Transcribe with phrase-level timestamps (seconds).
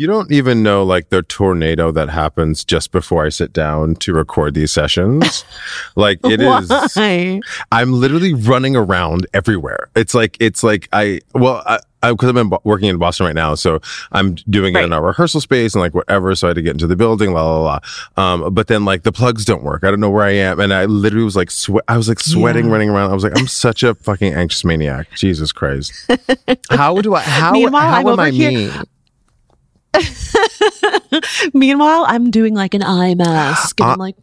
[0.00, 4.14] You don't even know like the tornado that happens just before I sit down to
[4.14, 5.44] record these sessions.
[5.94, 6.70] like it is.
[7.70, 9.90] I'm literally running around everywhere.
[9.94, 11.80] It's like it's like I well I
[12.12, 13.78] because I've been Bo- working in Boston right now, so
[14.10, 16.34] I'm doing it in our rehearsal space and like whatever.
[16.34, 17.80] So I had to get into the building, la la la.
[18.16, 19.84] Um, but then like the plugs don't work.
[19.84, 22.20] I don't know where I am, and I literally was like swe- I was like
[22.20, 22.72] sweating, Yeah.
[22.72, 23.10] running around.
[23.10, 25.12] I was like, I'm such a fucking anxious maniac.
[25.14, 25.92] Jesus Christ.
[26.70, 27.20] how do I?
[27.20, 28.72] How, Meanwhile, how I'm am I here- mean?
[31.54, 34.16] Meanwhile, I'm doing like an eye mask, and Uh, I'm like.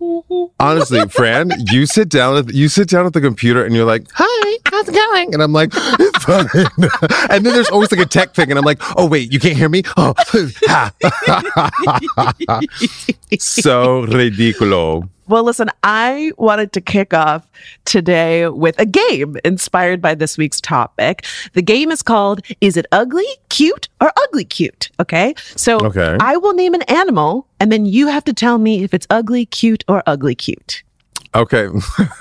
[0.60, 4.08] Honestly, Fran, you sit down at you sit down at the computer and you're like,
[4.14, 6.48] "Hi, how's it going?" And I'm like, "It's fine."
[7.30, 9.58] and then there's always like a tech thing, and I'm like, "Oh wait, you can't
[9.58, 10.14] hear me?" Oh,
[13.40, 15.10] so ridiculo.
[15.28, 17.46] Well, listen, I wanted to kick off
[17.84, 21.26] today with a game inspired by this week's topic.
[21.54, 24.90] The game is called Is It Ugly, Cute, or Ugly Cute?
[25.02, 25.34] Okay.
[25.38, 26.16] So Okay.
[26.22, 29.46] I will name an animal and then you have to tell me if it's ugly,
[29.46, 30.84] cute, or ugly cute.
[31.36, 31.68] Okay,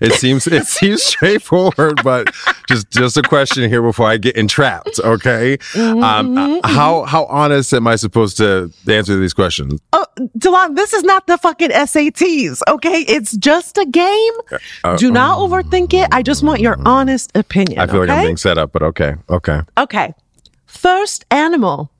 [0.00, 2.32] it seems it seems straightforward, but
[2.68, 5.00] just just a question here before I get entrapped.
[5.00, 9.80] Okay, um, uh, how how honest am I supposed to answer these questions?
[9.92, 10.06] Oh,
[10.38, 13.00] Delon, this is not the fucking SATs, okay?
[13.08, 14.32] It's just a game.
[14.84, 16.08] Uh, Do not overthink it.
[16.12, 17.78] I just want your honest opinion.
[17.80, 19.60] I feel like I'm being set up, but okay, okay.
[19.78, 20.14] Okay.
[20.66, 21.90] First animal.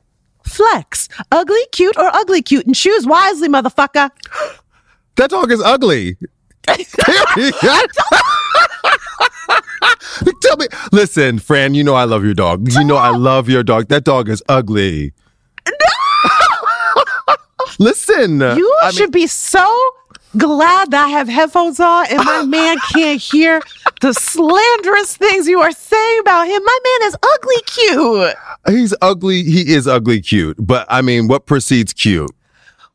[0.44, 1.08] Flex.
[1.30, 2.66] Ugly, cute, or ugly, cute?
[2.66, 4.10] And choose wisely, motherfucker.
[5.16, 6.16] That dog is ugly.
[10.42, 11.74] Tell me, listen, Fran.
[11.74, 12.70] You know I love your dog.
[12.72, 13.88] You know I love your dog.
[13.88, 15.12] That dog is ugly.
[17.78, 19.90] listen, You I mean- should be so
[20.38, 23.60] glad that I have headphones on and my man can't hear
[24.00, 26.62] the slanderous things you are saying about him.
[26.64, 28.34] My man is ugly, cute.
[28.68, 29.42] he's ugly.
[29.44, 30.56] He is ugly, cute.
[30.58, 32.30] But I mean, what precedes cute?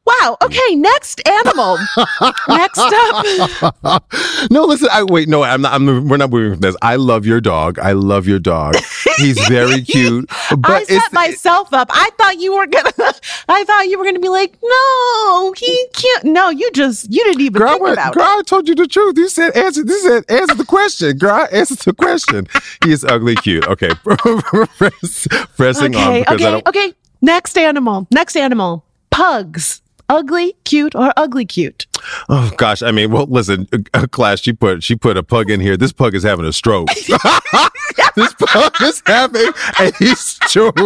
[0.08, 0.38] Wow.
[0.42, 0.76] Okay.
[0.76, 1.78] Next animal.
[2.48, 4.06] next up.
[4.50, 4.88] no, listen.
[4.92, 5.28] I wait.
[5.28, 5.74] No, I'm not.
[5.74, 6.08] I'm.
[6.08, 6.78] We're not moving from this.
[6.82, 7.78] I love your dog.
[7.78, 8.76] I love your dog.
[9.18, 10.30] He's very cute.
[10.58, 11.90] But I set myself up.
[11.92, 12.92] I thought you were gonna.
[13.50, 16.24] I thought you were gonna be like, no, he can't.
[16.26, 18.40] No, you just you didn't even Girl, think what- about girl, it.
[18.40, 19.18] I told you the truth.
[19.18, 19.82] You said answer.
[19.86, 21.18] You said answer the question.
[21.18, 22.48] Girl, answer the question.
[22.86, 23.68] He is ugly, cute.
[23.68, 26.20] Okay, Press, pressing on Okay.
[26.22, 26.62] because Okay.
[26.68, 26.94] Okay.
[27.22, 28.08] Next animal.
[28.12, 28.86] Next animal.
[29.12, 29.82] Pugs.
[30.10, 31.86] Ugly, cute, or ugly, cute.
[32.30, 34.40] Oh gosh, I mean, well, listen, uh, class.
[34.40, 35.76] She put she put a pug in here.
[35.76, 36.88] This pug is having a stroke.
[38.16, 40.78] this pug is having a stroke.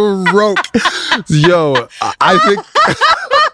[1.28, 2.66] Yo, I- I think.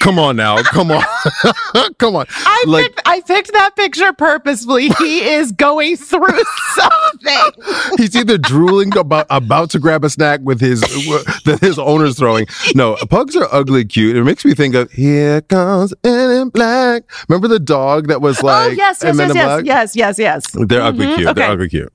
[0.00, 1.02] come on now, come on,
[1.98, 2.26] come on.
[2.30, 3.02] I like picked.
[3.06, 4.88] I picked that picture purposefully.
[4.98, 6.26] He is going through
[6.74, 7.64] something.
[7.96, 10.80] he's either drooling about about to grab a snack with his
[11.44, 12.46] that his owner's throwing.
[12.74, 14.16] No, pugs are ugly cute.
[14.16, 17.04] It makes me think of here comes Men in Black.
[17.28, 20.44] Remember the dog that was like oh yes, yes, yes, yes, yes, yes, yes.
[20.68, 21.28] They're ugly Mhm, cute.
[21.28, 21.40] Okay.
[21.40, 21.92] They're ugly cute.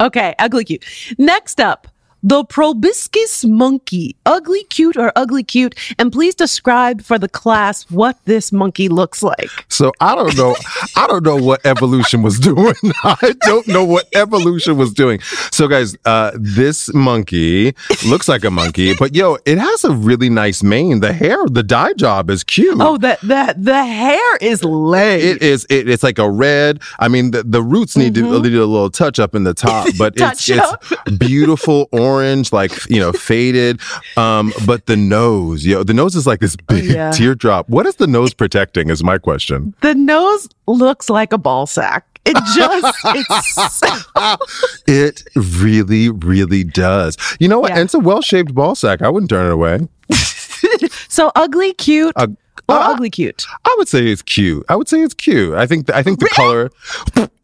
[0.00, 0.84] Okay, ugly cute.
[1.18, 1.86] Next up,
[2.22, 4.16] the proboscis monkey.
[4.26, 5.74] Ugly cute or ugly cute?
[5.98, 9.50] And please describe for the class what this monkey looks like.
[9.68, 10.56] So I don't know.
[10.96, 12.74] I don't know what evolution was doing.
[13.04, 15.20] I don't know what evolution was doing.
[15.52, 17.74] So guys, uh, this monkey
[18.06, 21.00] looks like a monkey, but yo, it has a really nice mane.
[21.00, 22.78] The hair, the dye job is cute.
[22.80, 25.22] Oh, that that the hair is laid.
[25.22, 25.66] It is.
[25.70, 26.80] It, it's like a red.
[26.98, 29.88] I mean, the, the roots need to need a little touch up in the top,
[29.96, 30.94] but it's Mm-hmm.
[31.06, 32.07] It's beautiful orange,
[32.52, 33.80] like you know, faded.
[34.16, 37.10] Um, but the nose, yo, the nose is like this big Oh, yeah.
[37.10, 37.68] teardrop.
[37.68, 38.90] What is the nose protecting?
[38.90, 39.74] Is my question.
[39.80, 42.04] the nose looks like a ball sack.
[42.26, 42.96] It just
[44.86, 47.16] it's It really, really does.
[47.40, 47.70] You know what?
[47.70, 47.76] Yeah.
[47.78, 49.00] And it's a well shaped ball sack.
[49.02, 49.88] I wouldn't turn it away.
[51.08, 52.12] so ugly, cute.
[52.16, 52.36] Ug-
[52.68, 53.44] or Uh, ugly cute?
[53.64, 54.64] I would say it's cute.
[54.68, 55.54] I would say it's cute.
[55.54, 56.70] I think I think the color.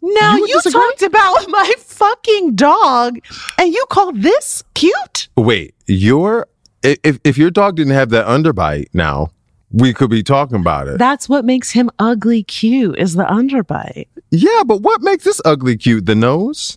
[0.02, 3.18] Now You you, talked about my fucking dog,
[3.58, 5.28] and you call this cute?
[5.36, 6.46] Wait, your
[6.82, 9.30] if if your dog didn't have that underbite now,
[9.72, 10.98] we could be talking about it.
[10.98, 12.98] That's what makes him ugly cute.
[12.98, 14.08] Is the underbite?
[14.30, 16.06] yeah, but what makes this ugly cute?
[16.06, 16.76] The nose?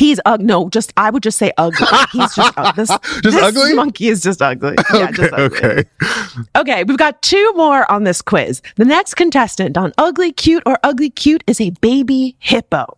[0.00, 0.46] He's ugly.
[0.46, 1.86] No, just I would just say ugly.
[2.10, 2.72] He's just ugly.
[2.84, 3.74] This, this ugly?
[3.74, 4.74] monkey is just ugly.
[4.94, 5.58] Yeah, okay, just ugly.
[5.58, 5.84] okay.
[6.56, 8.62] Okay, we've got two more on this quiz.
[8.76, 12.96] The next contestant on ugly cute or ugly cute is a baby hippo.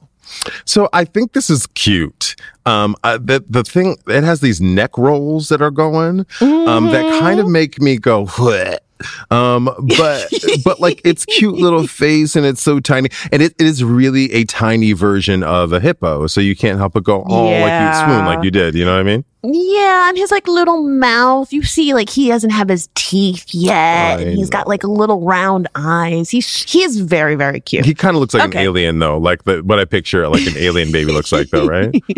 [0.65, 2.37] So I think this is cute.
[2.67, 7.19] Um, uh, the the thing it has these neck rolls that are going, um, that
[7.21, 8.27] kind of make me go.
[8.27, 8.85] "What?"
[9.31, 9.65] Um,
[9.99, 10.29] but
[10.65, 14.33] but like it's cute little face and it's so tiny, and it, it is really
[14.33, 16.27] a tiny version of a hippo.
[16.27, 18.75] So you can't help but go, oh, like you swoon, like you did.
[18.75, 19.25] You know what I mean?
[19.45, 21.53] Yeah, and his like little mouth.
[21.53, 24.71] You see, like he doesn't have his teeth yet, I and he's got know.
[24.71, 26.31] like little round eyes.
[26.31, 27.85] He's He is very, very cute.
[27.85, 28.59] He kind of looks like Okay.
[28.59, 29.19] an alien, though.
[29.19, 31.93] Like the what I picture, like an alien baby looks like, though, right?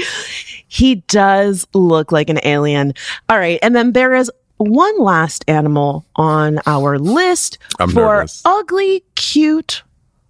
[0.66, 2.94] He does look like an alien.
[3.28, 3.60] All right.
[3.62, 4.28] And then there is
[4.58, 8.42] one last animal on our list I'm for nervous.
[8.44, 9.82] ugly, cute,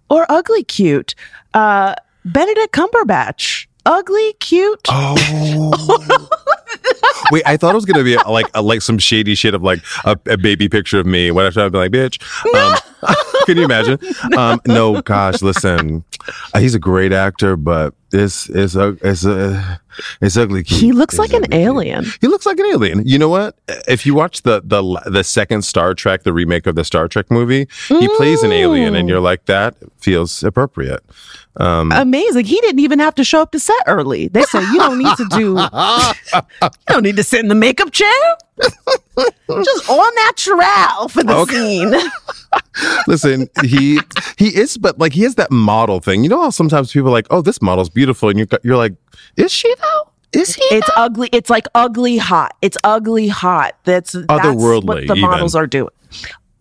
[0.09, 1.15] or ugly cute.
[1.53, 3.67] Uh, Benedict Cumberbatch.
[3.85, 4.81] Ugly, cute.
[4.89, 6.27] Oh.
[7.31, 9.83] Wait, I thought it was gonna be like a, like some shady shit of like
[10.05, 11.29] a, a baby picture of me.
[11.29, 12.19] What I'd be like, bitch.
[12.55, 13.99] Um, can you imagine?
[14.35, 16.03] Um, no, gosh, listen,
[16.53, 19.81] uh, he's a great actor, but this is a it's a
[20.21, 20.63] it's ugly.
[20.63, 22.05] He looks It's like an alien.
[22.21, 23.05] He looks like an alien.
[23.05, 23.57] You know what?
[23.87, 27.29] If you watch the the the second Star Trek, the remake of the Star Trek
[27.29, 31.03] movie, he plays an alien, and you're like, that feels appropriate.
[31.57, 32.45] Um, Amazing.
[32.45, 34.27] He didn't even have to show up to set early.
[34.27, 35.57] They say you don't need to do,
[36.33, 38.09] you don't need to sit in the makeup chair.
[39.49, 41.53] Just all natural for the Okay.
[41.55, 41.93] scene.
[43.07, 43.99] Listen, he
[44.37, 46.23] he is, but like he has that model thing.
[46.23, 48.93] You know how sometimes people are like, "Oh, this model's beautiful," and you're you're like,
[49.37, 50.09] "Is she though?
[50.33, 51.29] Is he?" It's ugly.
[51.31, 52.55] It's like ugly hot.
[52.61, 53.75] It's ugly hot.
[53.85, 55.21] That's, that's Otherworldly, what the even.
[55.21, 55.89] models are doing.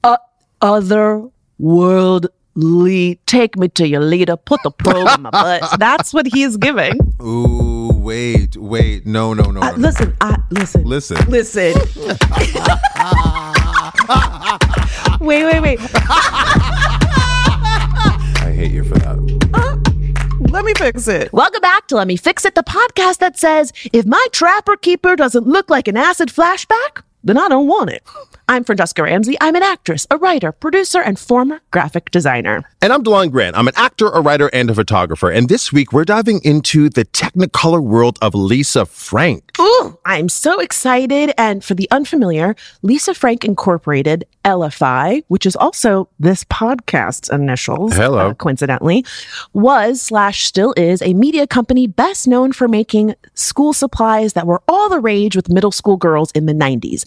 [0.05, 0.17] Uh,
[0.63, 3.19] otherworldly.
[3.27, 4.37] Take me to your leader.
[4.37, 5.77] Put the probe in my butt.
[5.81, 7.01] That's what he is giving.
[7.21, 11.17] Ooh, wait, wait, no, no, no, Uh, listen, I, listen, Listen.
[11.29, 11.75] listen.
[15.25, 15.79] wait, wait, wait.
[18.41, 19.17] I hate you for that.
[19.55, 19.77] Uh,
[20.51, 21.33] let me fix it.
[21.33, 25.17] Welcome back to Let Me Fix It, the podcast that says If my trapper keeper
[25.17, 28.03] doesn't look like an acid flashback, then I don't want it.
[28.47, 29.39] I'm Franchesca Ramsey.
[29.41, 32.63] I'm an actress, a writer, producer, and former graphic designer.
[32.83, 33.57] And I'm De'lon Grant.
[33.57, 35.31] I'm an actor, a writer, and a photographer.
[35.31, 39.59] And this week we're diving into the Technicolor world of Lisa Frank.
[39.59, 41.33] Ooh, I'm so excited.
[41.39, 48.29] And for the unfamiliar, Lisa Frank Incorporated, LFI, which is also this podcast's initials, Hello.
[48.29, 49.07] uh, coincidentally,
[49.55, 54.61] was slash still is a media company best known for making school supplies that were
[54.69, 57.05] all the rage with middle school girls in the 90s.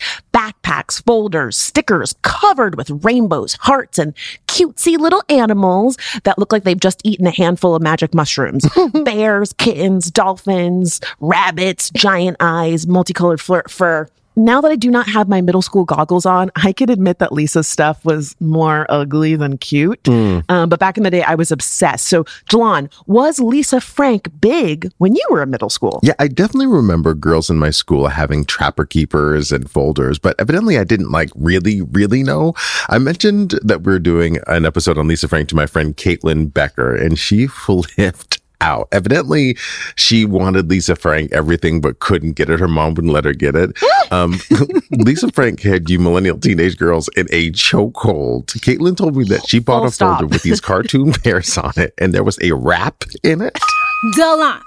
[0.67, 4.13] Backpacks, folders, stickers covered with rainbows, hearts, and
[4.47, 8.67] cutesy little animals that look like they've just eaten a handful of magic mushrooms.
[9.05, 14.07] Bears, kittens, dolphins, rabbits, giant eyes, multicolored fur.
[14.37, 17.31] Now that I do not have my middle school goggles on, I can admit that
[17.31, 20.07] Lisa's stuff was more ugly than cute.
[20.47, 22.07] Um, but back in the day, I was obsessed.
[22.07, 25.99] So, Delon, was Lisa Frank big when you were in middle school?
[26.03, 30.77] Yeah, I definitely remember girls in my school having trapper keepers and folders, but evidently
[30.77, 32.53] I didn't like really, really know.
[32.89, 36.53] I mentioned that we are doing an episode on Lisa Frank to my friend Caitlin
[36.53, 38.87] Becker, and she flipped out.
[38.91, 39.57] Evidently,
[39.95, 42.59] she wanted Lisa Frank everything but couldn't get it.
[42.59, 43.71] Her mom wouldn't let her get it.
[44.09, 44.39] Um,
[44.91, 48.45] Lisa Frank had you millennial teenage girls in a chokehold.
[48.59, 50.19] Caitlin told me that she bought Full a stop.
[50.19, 53.57] folder with these cartoon bears on it, and there was a rap in it.
[54.15, 54.61] Delon.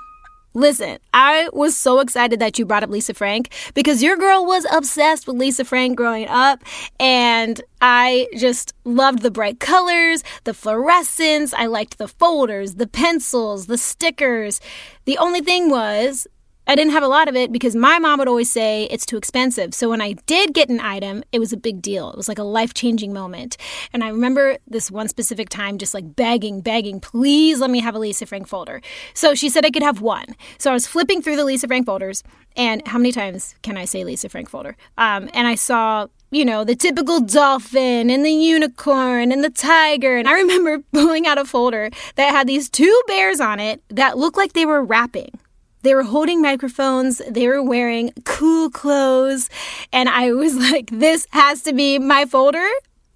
[0.53, 4.67] Listen, I was so excited that you brought up Lisa Frank because your girl was
[4.73, 6.65] obsessed with Lisa Frank growing up,
[6.99, 11.55] and I just loved the bright colors, the fluorescence.
[11.55, 14.61] I liked the folders, the pencils, the stickers.
[15.05, 16.27] The only thing was,
[16.71, 19.17] I didn't have a lot of it because my mom would always say it's too
[19.17, 19.75] expensive.
[19.75, 22.13] So when I did get an item, it was a big deal.
[22.13, 23.57] It was like a life changing moment.
[23.93, 27.97] And I remember this one specific time just like begging, begging, please let me have
[27.97, 28.81] a Lisa Frank folder.
[29.15, 30.27] So she said I could have one.
[30.59, 32.23] So I was flipping through the Lisa Frank folders.
[32.55, 34.77] And how many times can I say Lisa Frank folder?
[34.97, 40.17] Um, and I saw you know, the typical dolphin and the unicorn and the tiger.
[40.17, 44.19] And I remember pulling out a folder that had these two bears on it that
[44.19, 45.37] looked like they were rapping.
[45.83, 49.49] They were holding microphones, they were wearing cool clothes,
[49.93, 52.69] and I was like, this has to be my folder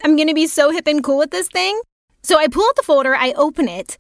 [0.05, 1.81] I'm gonna be so hip and cool with this thing.
[2.23, 3.97] So I pull out the folder, I open it,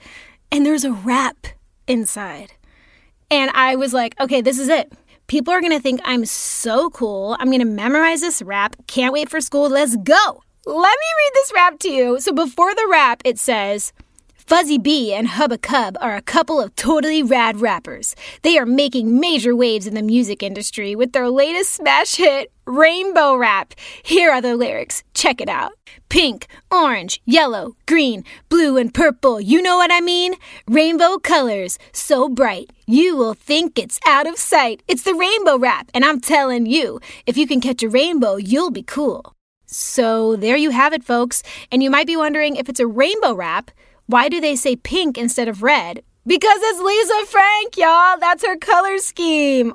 [0.52, 1.46] and there's a rap
[1.88, 2.52] inside.
[3.30, 4.92] And I was like, okay, this is it.
[5.28, 7.38] People are gonna think I'm so cool.
[7.40, 8.76] I'm gonna memorize this rap.
[8.86, 9.70] Can't wait for school.
[9.70, 10.42] Let's go.
[10.66, 12.20] Let me read this rap to you.
[12.20, 13.94] So before the rap, it says,
[14.46, 18.14] Fuzzy B and Hubba Cub are a couple of totally rad rappers.
[18.42, 23.36] They are making major waves in the music industry with their latest smash hit, Rainbow
[23.36, 23.72] Rap.
[24.02, 25.02] Here are the lyrics.
[25.14, 25.72] Check it out.
[26.10, 29.40] Pink, orange, yellow, green, blue, and purple.
[29.40, 30.34] You know what I mean?
[30.68, 32.70] Rainbow colors, so bright.
[32.86, 34.82] You will think it's out of sight.
[34.86, 38.70] It's the rainbow rap, and I'm telling you, if you can catch a rainbow, you'll
[38.70, 39.34] be cool.
[39.66, 41.42] So there you have it, folks.
[41.72, 43.70] And you might be wondering if it's a rainbow rap,
[44.06, 46.02] why do they say pink instead of red?
[46.26, 48.18] Because it's Lisa Frank, y'all.
[48.18, 49.74] That's her color scheme.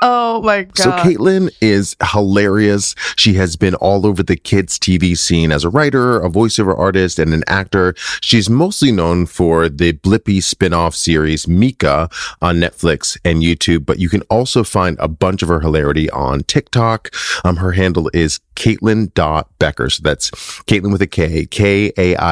[0.00, 0.76] Oh my god.
[0.76, 2.94] So Caitlin is hilarious.
[3.16, 7.18] She has been all over the kids TV scene as a writer, a voiceover artist,
[7.18, 7.94] and an actor.
[8.20, 12.08] She's mostly known for the Blippi spin-off series Meekah
[12.40, 16.42] on Netflix and YouTube, but you can also find a bunch of her hilarity on
[16.44, 17.10] TikTok.
[17.44, 19.90] Um, her handle is Caitlin.Becker.
[19.90, 22.22] So that's Caitlin with a K, K-A-I-T-L-I-N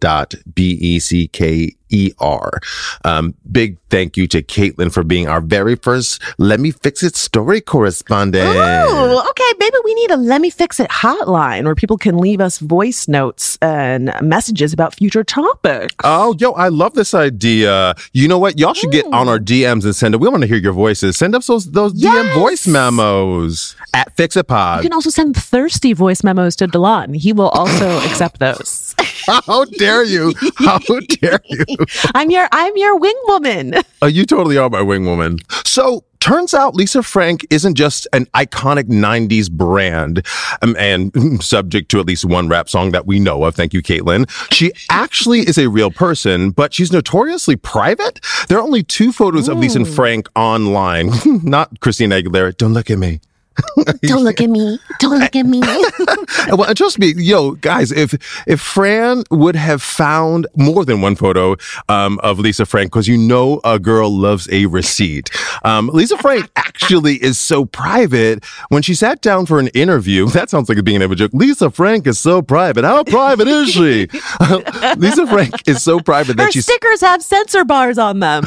[0.00, 2.60] dot B-E-C-K E-R.
[3.04, 7.16] Um, big thank you to Caitlin for being our very first Let Me Fix It
[7.16, 8.44] story correspondent.
[8.48, 9.52] Oh, okay.
[9.58, 13.08] Maybe we need a Let Me Fix It hotline where people can leave us voice
[13.08, 15.94] notes and messages about future topics.
[16.02, 17.94] Oh, yo, I love this idea.
[18.12, 18.58] You know what?
[18.58, 20.18] Y'all should get on our DMs and send it.
[20.18, 21.16] We want to hear your voices.
[21.16, 25.92] Send us those those DM voice memos at Fix It You can also send thirsty
[25.92, 27.16] voice memos to Delon.
[27.16, 28.94] He will also accept those.
[29.26, 30.34] How dare you?
[30.56, 30.78] How
[31.20, 31.64] dare you?
[32.14, 33.74] I'm your I'm your wing woman.
[34.02, 35.38] Oh, you totally are my wing woman.
[35.64, 40.26] So turns out Lisa Frank isn't just an iconic 90s brand
[40.62, 41.12] um, and
[41.42, 43.54] subject to at least one rap song that we know of.
[43.54, 44.28] Thank you, Caitlin.
[44.52, 48.20] She actually is a real person, but she's notoriously private.
[48.48, 51.10] There are only two photos of Lisa Frank online.
[51.42, 52.56] Not Christina Aguilera.
[52.56, 53.20] Don't look at me.
[54.02, 54.78] Don't look at me.
[54.98, 55.60] Don't look at me.
[56.52, 58.14] well, trust me, yo, guys, if
[58.46, 61.56] if Fran would have found more than one photo
[61.88, 65.30] um, of Lisa Frank, because you know a girl loves a receipt.
[65.64, 68.44] Um, Lisa Frank actually is so private.
[68.68, 71.32] When she sat down for an interview, that sounds like a being of a joke.
[71.34, 72.84] Lisa Frank is so private.
[72.84, 74.08] How private is she?
[74.96, 78.44] Lisa Frank is so private Her that she's stickers have sensor bars on them.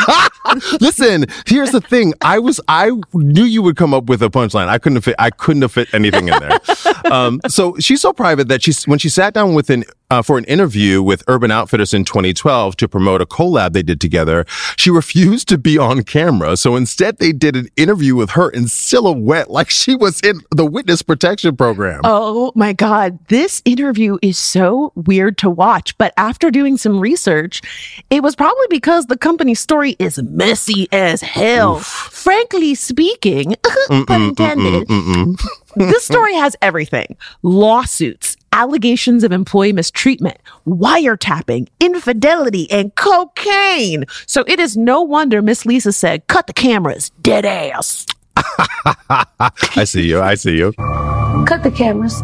[0.80, 2.14] Listen, here's the thing.
[2.22, 4.68] I was, I knew you would come up with a punchline.
[4.68, 6.60] I couldn't have fit, I couldn't have fit anything in there.
[7.12, 10.38] um, so she's so private that she's, when she sat down with an, uh, for
[10.38, 14.46] an interview with Urban Outfitters in 2012 to promote a collab they did together,
[14.78, 16.58] she refused to be on camera.
[16.58, 20.66] So instead they did an interview with her in silhouette, like she was in the
[20.66, 22.02] witness protection program.
[22.04, 23.20] Oh my God.
[23.28, 25.98] This interview is so weird to watch.
[25.98, 27.62] But after doing some research,
[28.10, 31.80] it was probably because the company's story is messy as hell.
[31.80, 33.56] Frankly speaking,
[34.08, 34.89] pun intended,
[35.76, 44.06] this story has everything lawsuits, allegations of employee mistreatment, wiretapping, infidelity, and cocaine.
[44.26, 48.08] So it is no wonder Miss Lisa said, cut the cameras, dead ass.
[49.76, 50.22] I see you.
[50.22, 50.74] I see you.
[50.74, 52.22] Cut the cameras.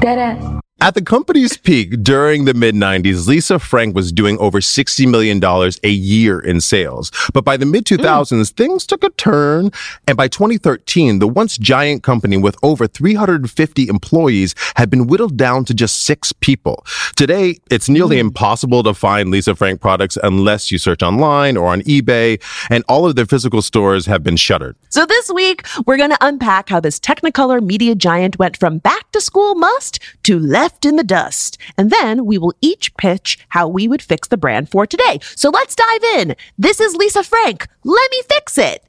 [0.00, 0.60] Dead ass.
[0.80, 5.42] At the company's peak during the mid 90s, Lisa Frank was doing over $60 million
[5.82, 7.10] a year in sales.
[7.34, 9.72] But by the mid 2000s, things took a turn.
[10.06, 15.64] And by 2013, the once giant company with over 350 employees had been whittled down
[15.64, 16.86] to just six people.
[17.16, 18.28] Today, it's nearly hmm.
[18.28, 22.40] impossible to find Lisa Frank products unless you search online or on eBay.
[22.70, 24.76] And all of their physical stores have been shuttered.
[24.90, 29.10] So this week, we're going to unpack how this Technicolor media giant went from back
[29.10, 31.56] to school must to left in the dust.
[31.78, 35.18] And then we will each pitch how we would fix the brand for today.
[35.34, 36.36] So let's dive in.
[36.58, 37.66] This is Lisa Frank.
[37.84, 38.84] Let me fix it.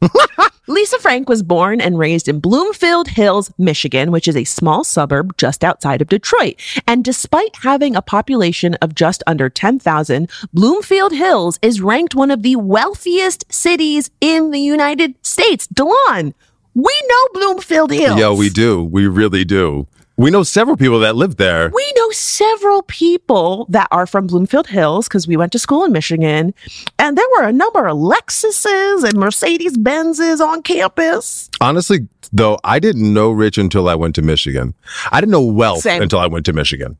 [0.66, 5.36] Lisa Frank was born and raised in Bloomfield Hills, Michigan, which is a small suburb
[5.36, 6.56] just outside of Detroit.
[6.88, 12.42] And despite having a population of just under 10,000, Bloomfield Hills is ranked one of
[12.42, 15.68] the wealthiest cities in the United States.
[15.68, 16.34] Delon,
[16.78, 18.20] we know Bloomfield Hills.
[18.20, 18.84] Yeah, we do.
[18.84, 19.88] We really do.
[20.16, 21.70] We know several people that live there.
[21.74, 25.90] We know several people that are from Bloomfield Hills because we went to school in
[25.90, 26.54] Michigan,
[26.96, 31.50] and there were a number of Lexuses and Mercedes Benzes on campus.
[31.60, 34.74] Honestly, though, I didn't know rich until I went to Michigan.
[35.10, 36.02] I didn't know wealth Same.
[36.02, 36.96] until I went to Michigan.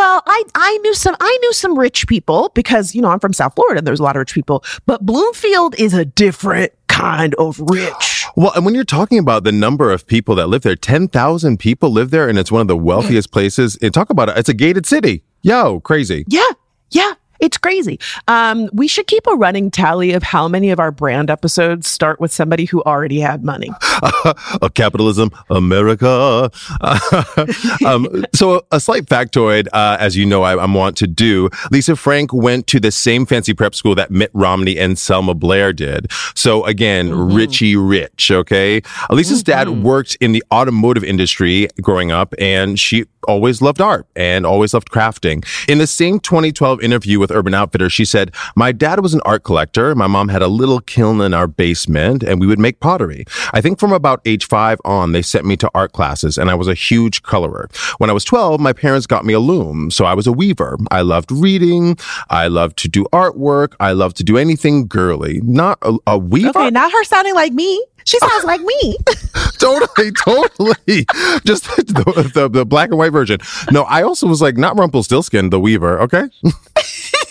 [0.00, 3.34] Well, I I knew some I knew some rich people because you know I'm from
[3.34, 7.34] South Florida and there's a lot of rich people, but Bloomfield is a different kind
[7.34, 8.26] of rich.
[8.36, 11.90] Well, and when you're talking about the number of people that live there, 10,000 people
[11.90, 13.76] live there and it's one of the wealthiest places.
[13.82, 14.38] And talk about it.
[14.38, 15.24] It's a gated city.
[15.42, 16.24] Yo, crazy.
[16.28, 16.46] Yeah,
[16.92, 17.14] yeah.
[17.40, 17.98] It's crazy.
[18.28, 22.20] Um, we should keep a running tally of how many of our brand episodes start
[22.20, 23.70] with somebody who already had money.
[24.74, 26.50] capitalism, America.
[27.86, 31.48] um, so, a slight factoid, uh, as you know, I, I, want to do.
[31.70, 35.72] Lisa Frank went to the same fancy prep school that Mitt Romney and Selma Blair
[35.72, 36.12] did.
[36.34, 37.34] So, again, mm-hmm.
[37.34, 38.82] Richie Rich, okay?
[39.10, 39.70] Lisa's mm-hmm.
[39.72, 44.74] dad worked in the automotive industry growing up, and she always loved art and always
[44.74, 45.44] loved crafting.
[45.68, 49.44] In the same 2012 interview with Urban Outfitters, she said, My dad was an art
[49.44, 49.94] collector.
[49.94, 53.24] My mom had a little kiln in our basement, and we would make pottery.
[53.52, 56.54] I think from about age five on, they sent me to art classes, and I
[56.54, 57.68] was a huge colorer.
[57.98, 60.78] When I was 12, my parents got me a loom, so I was a weaver.
[60.90, 61.98] I loved reading.
[62.28, 63.74] I loved to do artwork.
[63.80, 65.40] I loved to do anything girly.
[65.42, 66.50] Not a, a weaver.
[66.50, 67.84] Okay, not her sounding like me.
[68.04, 68.96] She sounds like me.
[69.58, 70.74] totally, totally.
[71.44, 73.38] Just the, the, the, black and white version.
[73.70, 76.28] No, I also was like, not Rumpelstiltskin, the Weaver, okay?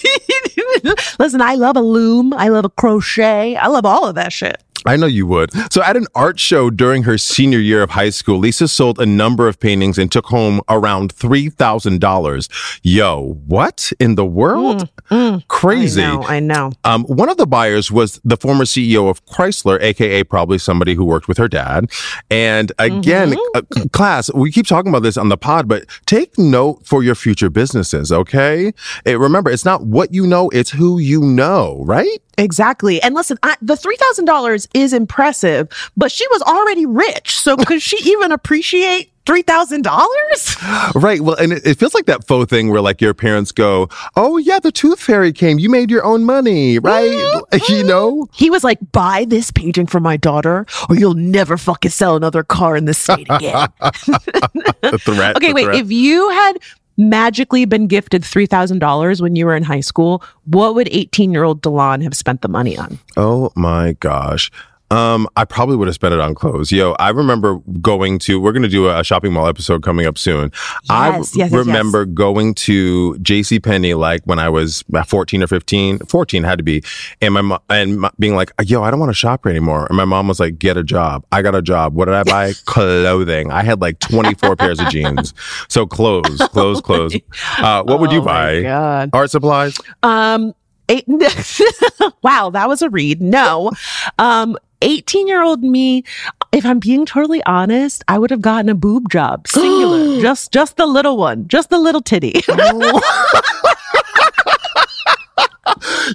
[1.20, 2.34] Listen, I love a loom.
[2.34, 3.56] I love a crochet.
[3.56, 4.62] I love all of that shit.
[4.86, 5.51] I know you would.
[5.71, 9.05] So, at an art show during her senior year of high school, Lisa sold a
[9.05, 12.79] number of paintings and took home around $3,000.
[12.83, 14.89] Yo, what in the world?
[15.09, 16.01] Mm, mm, Crazy.
[16.01, 16.24] I know.
[16.24, 16.71] I know.
[16.83, 21.05] Um, one of the buyers was the former CEO of Chrysler, AKA probably somebody who
[21.05, 21.89] worked with her dad.
[22.29, 23.81] And again, mm-hmm.
[23.81, 27.15] uh, class, we keep talking about this on the pod, but take note for your
[27.15, 28.74] future businesses, okay?
[29.05, 32.19] It, remember, it's not what you know, it's who you know, right?
[32.39, 33.01] Exactly.
[33.01, 37.39] And listen, I, the $3,000 is impressive, but she was already rich.
[37.39, 41.01] So could she even appreciate $3,000?
[41.01, 41.21] Right.
[41.21, 44.38] Well, and it, it, feels like that faux thing where like your parents go, Oh
[44.38, 45.59] yeah, the tooth fairy came.
[45.59, 47.11] You made your own money, right?
[47.11, 47.57] Mm-hmm.
[47.69, 48.27] You know?
[48.33, 52.41] He was like, buy this painting for my daughter or you'll never fucking sell another
[52.41, 53.67] car in this state again.
[53.79, 55.35] the threat.
[55.39, 55.65] Okay, the wait.
[55.65, 55.75] Threat.
[55.75, 56.53] If you had
[57.00, 61.62] magically been gifted $3,000 when you were in high school, what would 18 year old
[61.62, 63.00] Delon have spent the money on?
[63.18, 64.51] Oh my gosh.
[64.91, 66.71] Um, I probably would have spent it on clothes.
[66.71, 70.17] Yo, I remember going to, we're going to do a shopping mall episode coming up
[70.17, 70.51] soon.
[70.83, 72.13] Yes, I yes, remember yes.
[72.13, 76.83] going to JC Penney like when I was 14 or 15, 14 had to be.
[77.21, 79.85] And my mom, and my, being like, yo, I don't want to shop here anymore.
[79.87, 81.25] And my mom was like, get a job.
[81.31, 81.93] I got a job.
[81.93, 82.53] What did I buy?
[82.65, 83.51] Clothing.
[83.51, 85.33] I had like 24 pairs of jeans.
[85.67, 87.15] So clothes, clothes, clothes.
[87.57, 88.61] Uh, what would you oh buy?
[88.61, 89.09] God.
[89.13, 89.77] Art supplies?
[90.03, 90.53] Um,
[90.89, 91.05] Eight,
[92.23, 93.21] wow, that was a read.
[93.21, 93.71] No.
[94.17, 96.03] Um, 18 year old me,
[96.51, 100.77] if I'm being totally honest, I would have gotten a boob job, singular, just, just
[100.77, 102.42] the little one, just the little titty.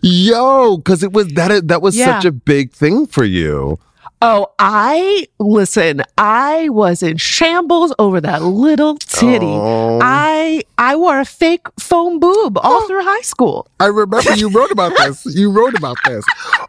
[0.02, 2.06] Yo, cause it was that, that was yeah.
[2.06, 3.78] such a big thing for you.
[4.26, 9.44] Oh, I listen, I was in shambles over that little titty.
[9.44, 9.98] Oh.
[10.02, 12.86] I I wore a fake foam boob all oh.
[12.86, 13.68] through high school.
[13.80, 15.26] I remember you wrote about this.
[15.26, 16.24] You wrote about this.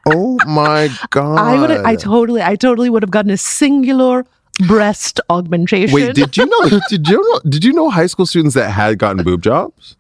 [0.05, 1.37] Oh my god.
[1.37, 4.25] I would I totally I totally would have gotten a singular
[4.67, 5.95] breast augmentation.
[5.95, 8.99] Wait, did you know did you know did you know high school students that had
[8.99, 9.95] gotten boob jobs?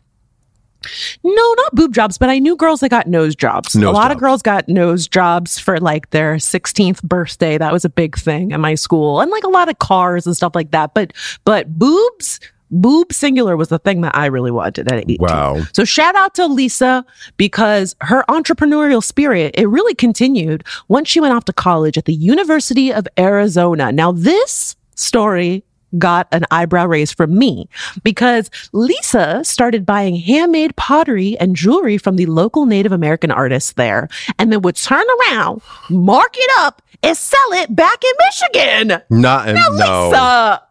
[1.23, 3.75] No, not boob jobs, but I knew girls that got nose jobs.
[3.75, 4.13] Nose a lot jobs.
[4.13, 7.57] of girls got nose jobs for like their 16th birthday.
[7.57, 9.21] That was a big thing at my school.
[9.21, 10.93] And like a lot of cars and stuff like that.
[10.93, 12.39] But but boobs
[12.71, 15.17] boob singular was the thing that I really wanted at 18.
[15.19, 15.61] Wow.
[15.73, 17.05] So shout out to Lisa
[17.37, 22.13] because her entrepreneurial spirit, it really continued once she went off to college at the
[22.13, 23.91] University of Arizona.
[23.91, 25.63] Now this story
[25.97, 27.69] got an eyebrow raise from me
[28.03, 34.09] because Lisa started buying handmade pottery and jewelry from the local Native American artists there
[34.39, 39.01] and then would turn around, mark it up, and sell it back in Michigan.
[39.09, 40.09] Not now, no.
[40.09, 40.61] Lisa,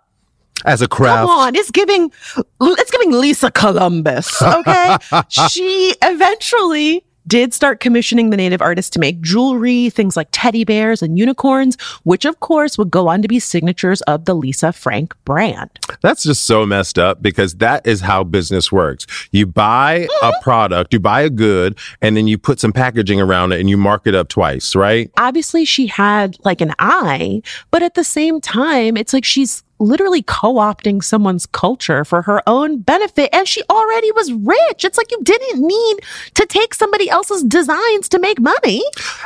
[0.65, 1.29] as a craft.
[1.29, 2.11] Come on, it's giving
[2.61, 4.41] it's giving Lisa Columbus.
[4.43, 4.97] Okay.
[5.29, 11.03] she eventually did start commissioning the native artists to make jewelry, things like teddy bears
[11.03, 15.15] and unicorns, which of course would go on to be signatures of the Lisa Frank
[15.25, 15.71] brand.
[16.03, 19.07] That's just so messed up because that is how business works.
[19.33, 20.43] You buy a mm-hmm.
[20.43, 23.77] product, you buy a good, and then you put some packaging around it and you
[23.77, 25.11] mark it up twice, right?
[25.17, 30.23] Obviously, she had like an eye, but at the same time, it's like she's literally
[30.23, 35.19] co-opting someone's culture for her own benefit and she already was rich it's like you
[35.23, 35.97] didn't need
[36.35, 38.83] to take somebody else's designs to make money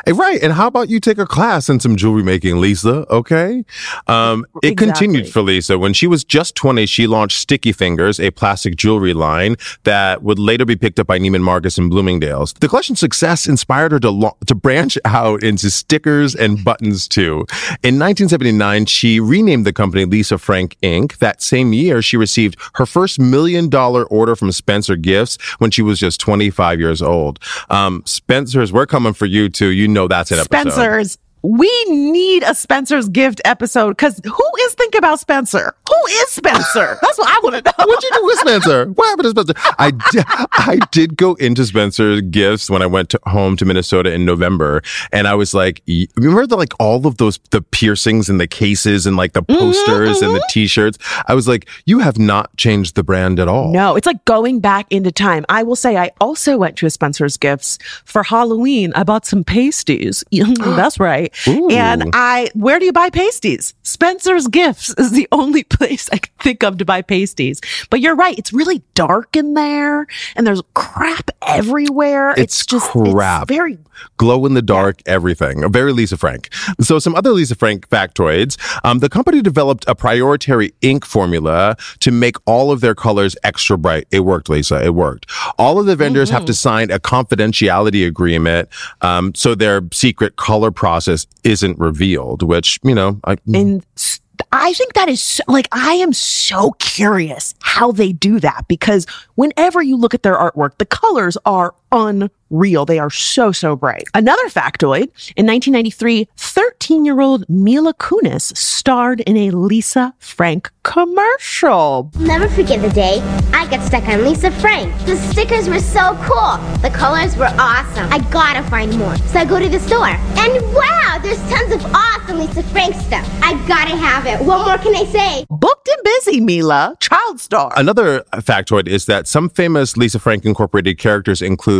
[0.06, 0.40] Hey, right.
[0.42, 3.04] And how about you take a class in some jewelry making, Lisa?
[3.10, 3.64] Okay.
[4.06, 4.74] Um, it Exactly.
[4.86, 5.78] continued for Lisa.
[5.78, 10.38] When she was just 20, she launched Sticky Fingers, a plastic jewelry line that would
[10.38, 12.52] later be picked up by Neiman Marcus and Bloomingdale's.
[12.54, 17.44] The collection's success inspired her to, lo- to branch out into stickers and buttons too.
[17.82, 21.18] In 1979, she renamed the company Lisa Frank Inc.
[21.18, 25.82] That same year, she received her first million dollar order from Spencer Gifts when she
[25.82, 27.38] was just 25 years old.
[27.70, 29.68] Um, Spencer's, we're coming for you too.
[29.68, 30.70] You know that's an episode.
[30.72, 36.28] spencer's we need a spencer's gift episode because who is thinking about spencer who is
[36.28, 38.86] spencer that's what i want to know What'd you do with Spencer?
[38.86, 39.74] What happened to Spencer?
[39.78, 44.12] I did, I did go into Spencer's gifts when I went to, home to Minnesota
[44.12, 45.82] in November, and I was like,
[46.16, 49.58] remember the, like all of those the piercings and the cases and like the mm-hmm,
[49.58, 50.50] posters and the mm-hmm.
[50.50, 50.98] T-shirts.
[51.26, 53.72] I was like, you have not changed the brand at all.
[53.72, 55.46] No, it's like going back into time.
[55.48, 58.92] I will say I also went to a Spencer's Gifts for Halloween.
[58.94, 60.24] I bought some pasties.
[60.32, 61.27] That's right.
[61.46, 61.68] Ooh.
[61.70, 63.74] And I, where do you buy pasties?
[63.82, 67.60] Spencer's Gifts is the only place I can think of to buy pasties.
[67.90, 68.38] But you're right.
[68.38, 72.34] It's really dark in there and there's crap everywhere.
[72.36, 73.42] It's just crap.
[73.42, 73.78] It's very
[74.16, 75.70] glow in the dark, everything.
[75.70, 76.52] Very Lisa Frank.
[76.80, 78.56] So some other Lisa Frank factoids.
[78.84, 83.76] Um, the company developed a priority ink formula to make all of their colors extra
[83.78, 84.06] bright.
[84.10, 84.84] It worked, Lisa.
[84.84, 85.30] It worked.
[85.58, 88.68] All of the vendors have to sign a confidentiality agreement,
[89.00, 92.42] um, so their secret color process isn't revealed.
[92.42, 93.60] Which you know, I, mm.
[93.60, 94.20] And s-
[94.52, 99.04] I think that is so, like, I am so curious how they do that because
[99.34, 102.84] whenever you look at their artwork, the colors are unreal.
[102.84, 104.04] They are so, so bright.
[104.14, 112.10] Another factoid in 1993, 13 year old Mila Kunis starred in a Lisa Frank commercial.
[112.18, 113.20] Never forget the day
[113.52, 114.94] I got stuck on Lisa Frank.
[115.04, 116.56] The stickers were so cool.
[116.78, 118.10] The colors were awesome.
[118.12, 119.16] I gotta find more.
[119.16, 120.06] So I go to the store.
[120.06, 123.28] And wow, there's tons of awesome Lisa Frank stuff.
[123.42, 124.44] I gotta have it.
[124.44, 125.46] What more can I say?
[125.50, 127.72] Booked and busy, Mila, child star.
[127.76, 131.77] Another factoid is that some famous Lisa Frank Incorporated characters include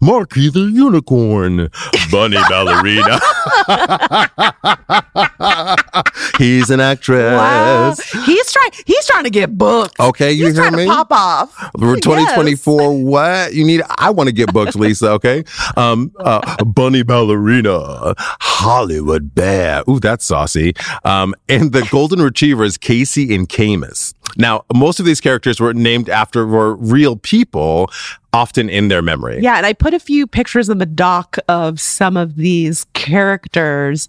[0.00, 1.70] Marky the Unicorn,
[2.10, 3.18] Bunny Ballerina.
[6.38, 7.32] He's an actress.
[7.32, 7.94] Wow.
[8.24, 9.98] He's trying, he's trying to get booked.
[9.98, 10.84] Okay, you he's hear trying me?
[10.84, 11.70] to pop off.
[11.78, 13.02] We're 2024.
[13.02, 13.82] What you need?
[13.98, 15.10] I want to get booked, Lisa.
[15.12, 15.44] Okay.
[15.76, 19.82] Um, uh, Bunny Ballerina, Hollywood Bear.
[19.88, 20.74] Ooh, that's saucy.
[21.04, 24.14] Um, and the Golden Retrievers, Casey and Camus.
[24.36, 27.90] Now, most of these characters were named after were real people,
[28.32, 29.40] often in their memory.
[29.40, 34.08] Yeah, and I put a few pictures in the doc of some of these characters.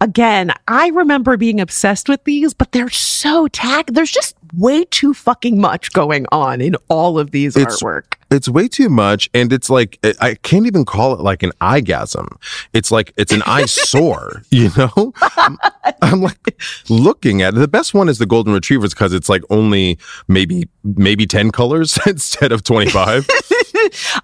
[0.00, 3.86] Again, I remember being obsessed with these, but they're so tack.
[3.92, 8.14] There's just way too fucking much going on in all of these It's- artwork.
[8.30, 11.52] It's way too much, and it's like I- I can't even call it like an
[11.60, 12.38] eyegasm.
[12.72, 15.12] It's like it's an eyesore, you know.
[15.36, 15.58] I'm,
[16.02, 17.58] I'm like looking at it.
[17.58, 21.98] The best one is the golden retrievers because it's like only maybe maybe ten colors
[22.06, 23.28] instead of twenty five.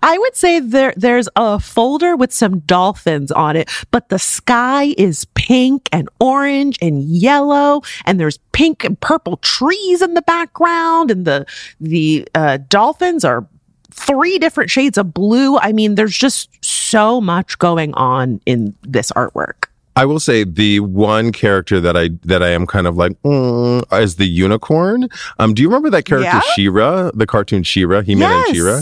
[0.02, 4.94] I would say there there's a folder with some dolphins on it, but the sky
[4.98, 11.10] is pink and orange and yellow, and there's pink and purple trees in the background,
[11.12, 11.46] and the
[11.80, 13.46] the uh, dolphins are
[13.92, 15.58] three different shades of blue.
[15.58, 19.66] I mean, there's just so much going on in this artwork.
[19.94, 23.84] I will say the one character that I that I am kind of like mm,
[24.02, 25.08] is the unicorn.
[25.38, 26.40] Um, do you remember that character Yeah?
[26.54, 28.80] She-Ra, the cartoon She-Ra, He Man and She-Ra?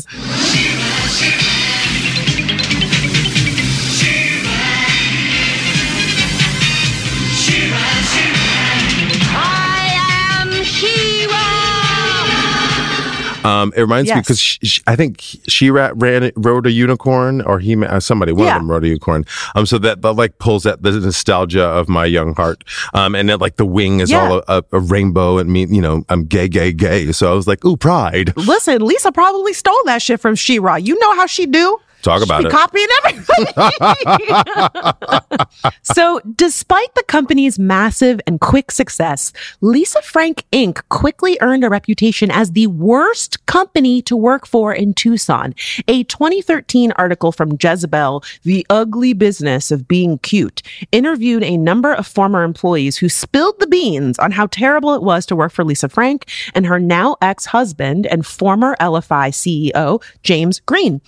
[13.44, 17.74] Um, it reminds me because I think she ra- ran rode a unicorn, or he
[17.84, 18.56] uh, somebody one Yeah.
[18.56, 19.24] of them rode a unicorn.
[19.54, 22.64] Um, so that that like pulls at the nostalgia of my young heart.
[22.94, 24.28] Um, and then like the wing is Yeah.
[24.28, 27.12] all a, a rainbow, and me, you know, I'm gay, gay, gay.
[27.12, 28.36] So I was like, ooh, pride.
[28.36, 30.76] Listen, Lisa probably stole that shit from She-Ra.
[30.76, 31.78] You know how she do.
[32.02, 32.50] Talk about it.
[32.50, 33.46] copying everything.
[35.82, 40.80] so, despite the company's massive and quick success, Lisa Frank Inc.
[40.88, 45.54] quickly earned a reputation as the worst company to work for in Tucson.
[45.88, 52.06] A 2013 article from Jezebel, The Ugly Business of Being Cute, interviewed a number of
[52.06, 55.88] former employees who spilled the beans on how terrible it was to work for Lisa
[55.88, 61.00] Frank and her now ex husband and former LFI CEO, James Green.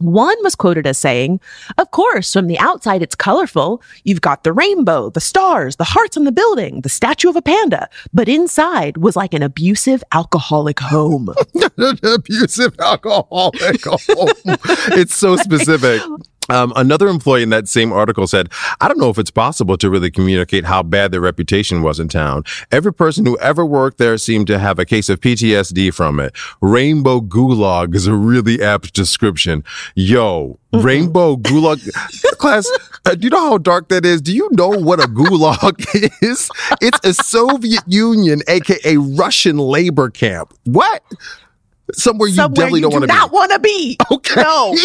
[0.00, 1.40] One was quoted as saying,
[1.76, 3.82] Of course, from the outside it's colorful.
[4.04, 7.42] You've got the rainbow, the stars, the hearts on the building, the statue of a
[7.42, 7.88] panda.
[8.12, 11.34] But inside was like an abusive alcoholic home.
[12.02, 14.28] abusive alcoholic home.
[14.92, 16.00] it's so specific.
[16.50, 19.88] Um, another employee in that same article said, I don't know if it's possible to
[19.88, 22.44] really communicate how bad their reputation was in town.
[22.72, 26.36] Every person who ever worked there seemed to have a case of PTSD from it.
[26.60, 29.62] Rainbow gulag is a really apt description.
[29.94, 31.88] Yo, rainbow gulag
[32.38, 32.68] class.
[33.06, 34.20] Uh, do you know how dark that is?
[34.20, 35.86] Do you know what a gulag
[36.22, 36.50] is?
[36.80, 40.52] It's a Soviet Union, aka Russian labor camp.
[40.64, 41.02] What?
[41.94, 43.14] Somewhere you Somewhere definitely you don't do want to be.
[43.14, 43.96] not want to be.
[44.10, 44.42] Okay.
[44.42, 44.76] No.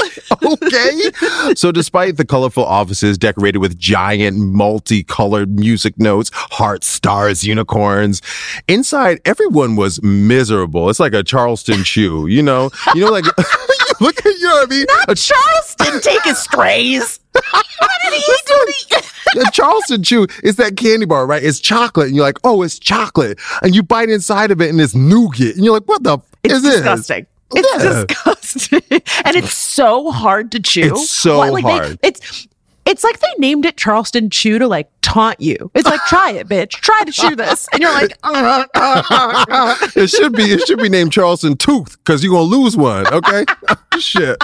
[0.54, 1.54] okay.
[1.56, 8.22] So despite the colorful offices decorated with giant multicolored music notes, hearts, stars, unicorns,
[8.68, 10.89] inside everyone was miserable.
[10.89, 12.70] It's like a Charleston chew, you know?
[12.94, 13.26] You know, like
[14.02, 14.86] look at you know what I mean?
[15.08, 17.20] A, Charleston take his strays.
[17.52, 17.65] what
[18.04, 19.41] did he do?
[19.41, 21.44] a Charleston chew is that candy bar, right?
[21.44, 24.80] It's chocolate, and you're like, oh, it's chocolate, and you bite inside of it, and
[24.80, 26.76] it's nougat, and you're like, what the f- It's is this?
[26.78, 27.26] disgusting.
[27.54, 28.04] It's Yeah.
[28.06, 28.82] disgusting.
[29.26, 30.94] and it's so hard to chew.
[30.94, 32.00] It's so like, they- hard.
[32.04, 32.48] it's
[32.86, 35.72] it's like they named it Charleston Chew to like taunt you.
[35.76, 36.72] It's like, try it, bitch.
[36.72, 37.68] Try to chew this.
[37.72, 38.18] And you're like,
[39.96, 43.08] it should be it should be named Charleston Tooth because you're gonna lose one.
[43.08, 43.46] Okay,
[44.00, 44.38] shit.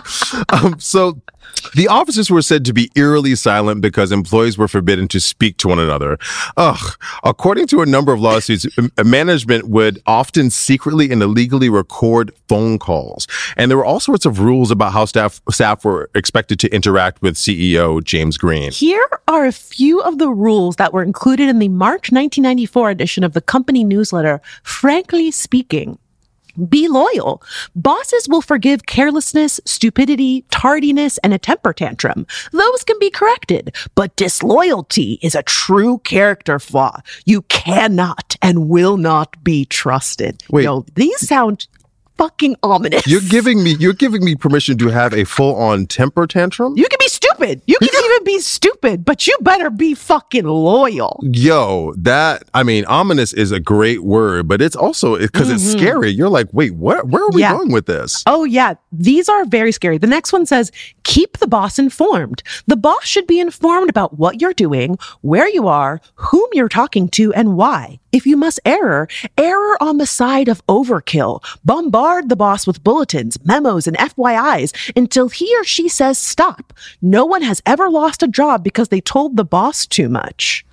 [0.54, 1.22] Um, so.
[1.76, 5.68] The officers were said to be eerily silent because employees were forbidden to speak to
[5.68, 6.18] one another.
[6.58, 6.98] Ugh.
[7.24, 8.66] According to a number of lawsuits,
[9.04, 13.28] management would often secretly and illegally record phone calls.
[13.58, 17.22] And there were all sorts of rules about how staff, staff were expected to interact
[17.22, 18.72] with CEO James Green.
[18.72, 23.24] Here are a few of the rules that were included in the March 1994 edition
[23.24, 25.98] of the company newsletter, Frankly Speaking.
[26.68, 27.42] Be loyal.
[27.76, 32.28] Bosses will forgive carelessness, stupidity, tardiness, and a temper tantrum.
[32.52, 37.00] Those can be corrected, but disloyalty is a true character flaw.
[37.26, 40.44] You cannot and will not be trusted.
[40.50, 40.68] Wait.
[40.96, 41.68] These sound
[42.22, 43.08] fucking ominous.
[43.08, 46.78] You're giving me you're giving me permission to have a full on temper tantrum.
[46.78, 47.64] You can be stupid.
[47.66, 51.20] You can even be stupid, but you better be fucking loyal.
[51.24, 55.80] Yo, that I mean, ominous is a great word, but it's also because it's mm-hmm.
[55.80, 56.10] scary.
[56.12, 57.08] You're like, wait, what?
[57.08, 57.54] Where are we Yeah.
[57.54, 58.22] going with this?
[58.28, 58.76] Oh, yeah.
[58.92, 59.98] These are very scary.
[59.98, 60.72] The next one says,
[61.04, 62.44] keep the boss informed.
[62.68, 67.10] The boss should be informed about what you're doing, where you are, whom you're talking
[67.10, 68.01] to, and why.
[68.12, 71.44] If you must error, error on the side of overkill.
[71.64, 76.74] Bombard the boss with bulletins, memos, and FYIs until he or she says stop.
[77.02, 80.66] No one has ever lost a job because they told the boss too much.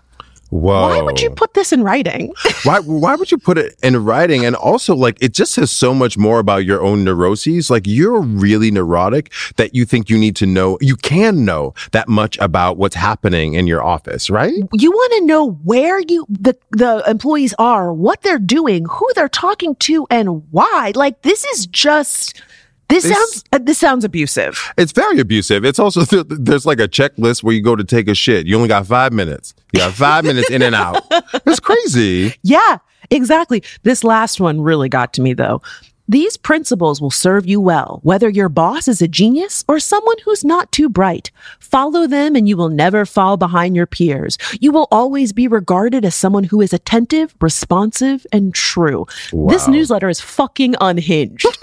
[0.51, 0.89] Whoa!
[0.89, 2.33] Why would you put this in writing?
[2.63, 4.47] why why would you put it in writing?
[4.47, 7.71] And also, like, it just says so much more about your own neuroses.
[7.71, 10.79] Like, you're really neurotic that you think you need to know.
[10.81, 14.55] You can know that much about what's happening in your office, right?
[14.73, 19.29] you want to know where you the the employees are, what they're doing, who they're
[19.29, 20.93] talking to, and why.
[20.95, 22.41] Like this is just
[22.89, 24.73] this, This- sounds uh, this sounds abusive.
[24.79, 25.65] It's very abusive.
[25.65, 28.47] It's also there's like a checklist where you go to take a shit.
[28.47, 29.55] You only got five minutes.
[29.73, 31.05] You got five minutes in and out.
[31.47, 32.35] It's crazy.
[32.43, 32.79] Yeah,
[33.11, 33.63] exactly.
[33.83, 35.61] This last one really got to me though.
[36.09, 40.43] These principles will serve you well, whether your boss is a genius or someone who's
[40.43, 41.31] not too bright.
[41.61, 44.39] Follow them and you will never fall behind your peers.
[44.59, 49.07] You will always be regarded as someone who is attentive, responsive, and true.
[49.33, 51.45] This newsletter is fucking unhinged.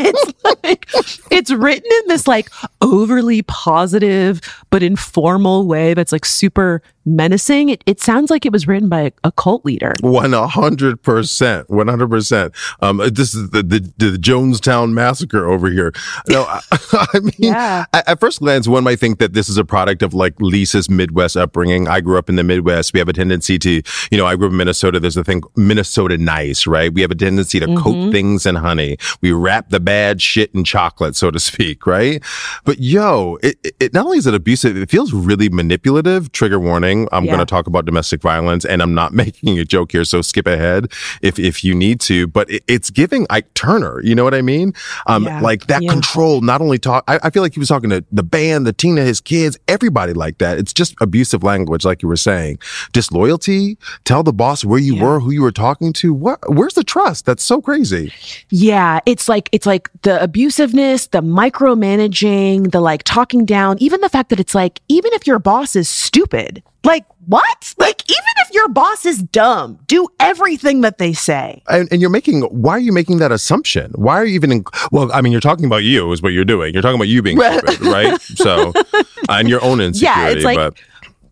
[0.00, 0.88] it's like,
[1.30, 7.68] it's written in this like overly positive but informal way that's like super menacing.
[7.70, 9.94] It, it sounds like it was written by a, a cult leader.
[10.00, 12.52] One hundred percent, one hundred percent.
[12.80, 15.92] Um, this is the, the the Jonestown massacre over here.
[16.28, 16.60] No, I,
[17.14, 17.84] I mean, Yeah.
[17.94, 20.90] at, at first glance, one might think that this is a product of like Lisa's
[20.90, 21.88] Midwest upbringing.
[21.88, 22.92] I grew up in the Midwest.
[22.92, 23.70] We have a tendency to,
[24.10, 24.98] you know, I grew up in Minnesota.
[25.00, 26.92] There's a thing, Minnesota nice, right?
[26.92, 28.96] We have a tendency to coat things in honey.
[29.20, 32.22] We wrap the bad shit in chocolate, so to speak, right?
[32.64, 36.32] But yo, it- it not only is it abusive, it feels really manipulative.
[36.32, 36.95] Trigger warning.
[37.12, 37.32] I'm Yeah.
[37.34, 40.04] going to talk about domestic violence and I'm not making a joke here.
[40.04, 40.90] So skip ahead
[41.22, 44.00] if, if you need to, but it, it's giving Ike Turner.
[44.02, 44.72] You know what I mean?
[45.06, 45.40] Um, Yeah.
[45.40, 45.90] like that Yeah.
[45.90, 48.72] control, not only talk, I, I feel like he was talking to the band, the
[48.72, 50.58] Tina, his kids, everybody like that.
[50.58, 52.58] It's just abusive language, like you were saying.
[52.92, 56.12] Disloyalty, tell the boss where you were, who you were talking to.
[56.14, 57.26] What, where's the trust?
[57.26, 58.12] That's so crazy.
[58.50, 64.08] Yeah, it's like it's like the abusiveness, the micromanaging, the like talking down, even the
[64.08, 67.74] fact that it's like even if your boss is stupid, like what?
[67.76, 71.62] Like, even if your boss is dumb, do everything that they say.
[71.68, 73.92] And, and you're making, why are you making that assumption?
[73.96, 76.44] Why are you even, in, well, I mean, you're talking about you is what you're
[76.44, 76.72] doing.
[76.72, 78.20] You're talking about you being stupid, right?
[78.20, 78.72] So,
[79.28, 80.20] and your own insecurity.
[80.20, 80.74] Yeah, it's like, but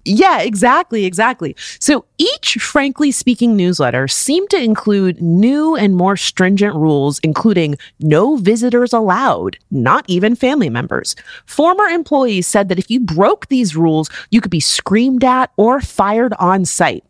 [0.05, 1.57] Yeah, exactly, exactly.
[1.79, 8.37] So each Frankly Speaking newsletter seemed to include new and more stringent rules, including no
[8.37, 11.17] visitors allowed, not even family members.
[11.47, 15.81] Former employees said that if you broke these rules, you could be screamed at or
[15.81, 17.05] fired on site.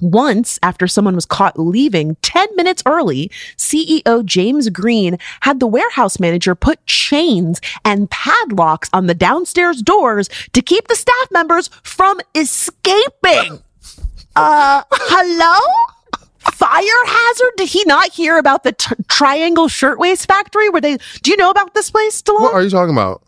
[0.00, 6.20] Once, after someone was caught leaving 10 minutes early, CEO James Green had the warehouse
[6.20, 12.20] manager put chains and padlocks on the downstairs doors to keep the staff members from
[12.34, 13.62] escaping.
[14.34, 15.58] Uh, hello?
[16.52, 17.52] Fire hazard?
[17.56, 20.68] Did he not hear about the t- Triangle Shirtwaist Factory?
[20.68, 20.98] Where they?
[21.22, 22.42] Do you know about this place, Stallone?
[22.42, 23.22] what are you talking about?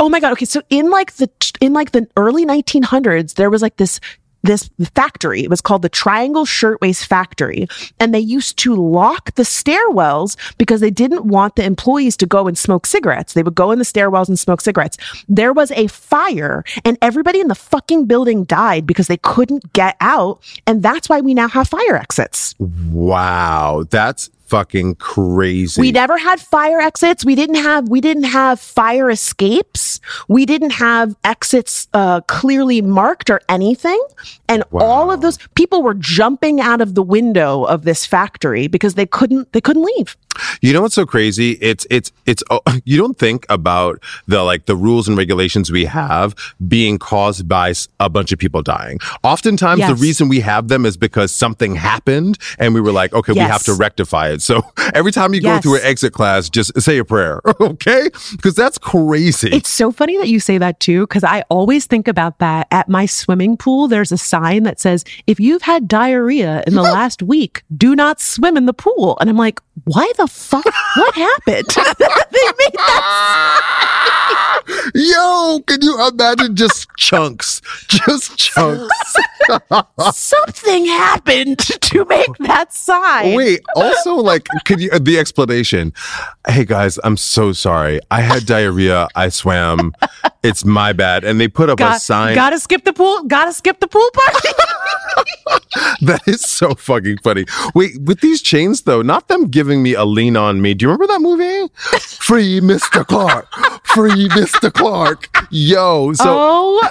[0.00, 0.32] Oh my god.
[0.32, 4.00] Okay, so in like the in like the early 1900s, there was like this
[4.44, 5.42] this factory.
[5.42, 7.66] It was called the Triangle Shirtwaist Factory,
[7.98, 12.46] and they used to lock the stairwells because they didn't want the employees to go
[12.46, 13.32] and smoke cigarettes.
[13.32, 14.98] They would go in the stairwells and smoke cigarettes.
[15.28, 19.96] There was a fire, and everybody in the fucking building died because they couldn't get
[20.00, 22.54] out, and that's why we now have fire exits.
[22.58, 23.84] Wow.
[23.90, 25.80] That's fucking crazy.
[25.80, 27.24] We never had fire exits.
[27.24, 30.00] We didn't have we didn't have fire escapes.
[30.28, 34.00] We didn't have exits uh, clearly marked or anything.
[34.48, 38.94] And all of those people were jumping out of the window of this factory because
[38.94, 40.16] they couldn't they couldn't leave.
[40.60, 41.52] You know what's so crazy?
[41.60, 45.84] It's it's it's oh, you don't think about the like the rules and regulations we
[45.86, 46.34] have
[46.66, 48.98] being caused by a bunch of people dying.
[49.22, 53.32] Oftentimes the reason we have them is because something happened and we were like, okay,
[53.32, 54.42] we have to rectify it.
[54.42, 54.62] So
[54.94, 58.10] every time you go through an exit class, just say a prayer, okay?
[58.32, 59.50] Because that's crazy.
[59.50, 62.88] It's so funny that you say that too, because I always think about that at
[62.88, 63.88] my swimming pool.
[63.88, 68.20] There's a sign that says, if you've had diarrhea in the last week, do not
[68.20, 69.16] swim in the pool.
[69.20, 70.64] And I'm like, why the fuck?
[70.64, 71.66] What happened?
[71.98, 73.70] they made that
[74.94, 77.60] Yo, can you imagine just chunks?
[77.88, 79.16] Just chunks.
[80.12, 83.34] something happened to make that sign.
[83.34, 85.92] Wait, also like could you the explanation.
[86.48, 88.00] Hey guys, I'm so sorry.
[88.10, 89.08] I had diarrhea.
[89.14, 89.92] I swam.
[90.42, 91.24] It's my bad.
[91.24, 92.34] And they put up a sign.
[92.34, 93.24] gotta skip the pool.
[93.24, 94.08] Gotta skip the pool.
[96.02, 97.46] That is so fucking funny.
[97.74, 100.74] Wait, with these chains though, not them giving me a lean on me.
[100.74, 101.72] Do you remember that movie?
[101.98, 103.06] Free Mr.
[103.06, 103.50] Clark.
[103.84, 104.72] Free Mr.
[104.72, 105.28] Clark.
[105.50, 106.88] Yo, so oh,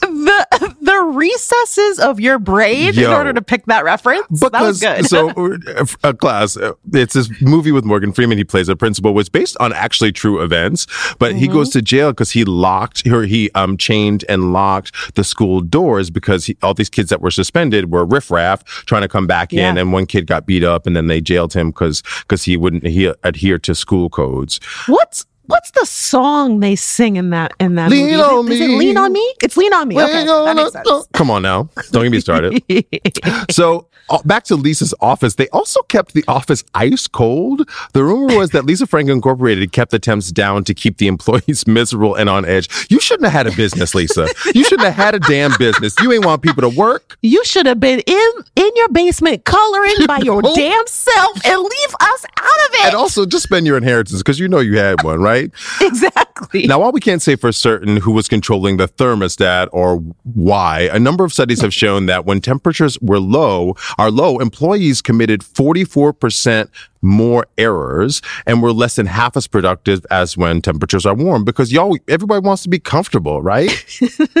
[0.00, 4.40] the the recesses of your brain in order to pick that reference.
[4.40, 5.06] that was good.
[5.06, 5.30] so
[5.76, 9.28] uh, a class uh, it's this movie with morgan freeman he plays a principal was
[9.28, 10.86] based on actually true events
[11.18, 11.52] but he Mm-hmm.
[11.54, 16.10] goes to jail because he locked or he um chained and locked the school doors
[16.10, 19.78] because he, all these kids that were suspended were riffraff trying to come back in
[19.78, 22.84] and one kid got beat up and then they jailed him because because he wouldn't
[22.86, 27.90] he adhere to school codes what's what's the song they sing in that in that
[27.90, 28.14] Lean movie?
[28.14, 28.76] Is on it, is it me.
[28.78, 29.34] Lean on Me?
[29.42, 29.96] It's Lean on Me.
[30.00, 31.08] Okay, Lean on that makes us- sense.
[31.12, 32.62] come on now don't get me started
[33.50, 35.34] So uh, back to Lisa's office.
[35.34, 37.68] They also kept the office ice cold.
[37.92, 41.66] The rumor was that Lisa Frank Incorporated kept the temps down to keep the employees
[41.66, 42.68] miserable and on edge.
[42.88, 44.28] You shouldn't have had a business, Lisa.
[44.54, 45.96] You shouldn't have had a damn business.
[46.00, 47.16] You ain't want people to work.
[47.22, 51.94] You should have been in in your basement coloring by your damn self and leave
[52.00, 52.84] us out of it.
[52.86, 55.35] And also just spend your inheritance because you know you had one, right?
[55.80, 56.35] exactly.
[56.54, 60.98] Now, while we can't say for certain who was controlling the thermostat or why, a
[60.98, 66.68] number of studies have shown that when temperatures were low, are low, employees committed 44%
[67.02, 71.72] more errors and were less than half as productive as when temperatures are warm because
[71.72, 73.70] y'all, everybody wants to be comfortable, right?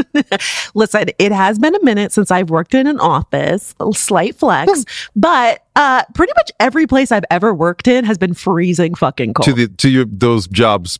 [0.74, 4.84] Listen, it has been a minute since I've worked in an office, a slight flex,
[5.14, 9.44] but uh, pretty much every place I've ever worked in has been freezing fucking cold.
[9.44, 10.98] to the, to your, those jobs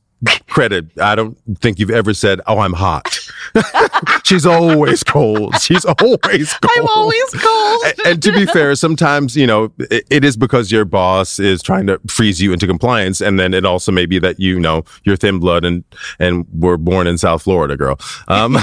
[0.48, 3.18] credit, I don't think you've ever said, Oh, I'm hot.
[4.24, 5.54] She's always cold.
[5.60, 6.72] She's always cold.
[6.76, 7.84] I'm always cold.
[8.04, 11.86] And to be fair, sometimes, you know, it, it is because your boss is trying
[11.86, 13.20] to freeze you into compliance.
[13.20, 15.84] And then it also may be that, you know, you're thin blood and,
[16.18, 17.98] and were born in South Florida, girl.
[18.28, 18.58] Um,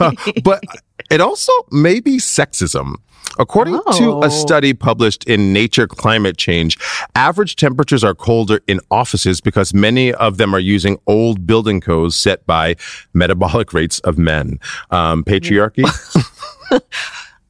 [0.44, 0.62] but
[1.10, 2.96] it also may be sexism.
[3.38, 4.22] According to Oh.
[4.22, 6.76] a study published in Nature Climate Change,
[7.14, 12.16] average temperatures are colder in offices because many of them are using old building codes
[12.16, 12.74] set by
[13.14, 14.58] metabolic rates of men.
[14.90, 15.84] Um, patriarchy.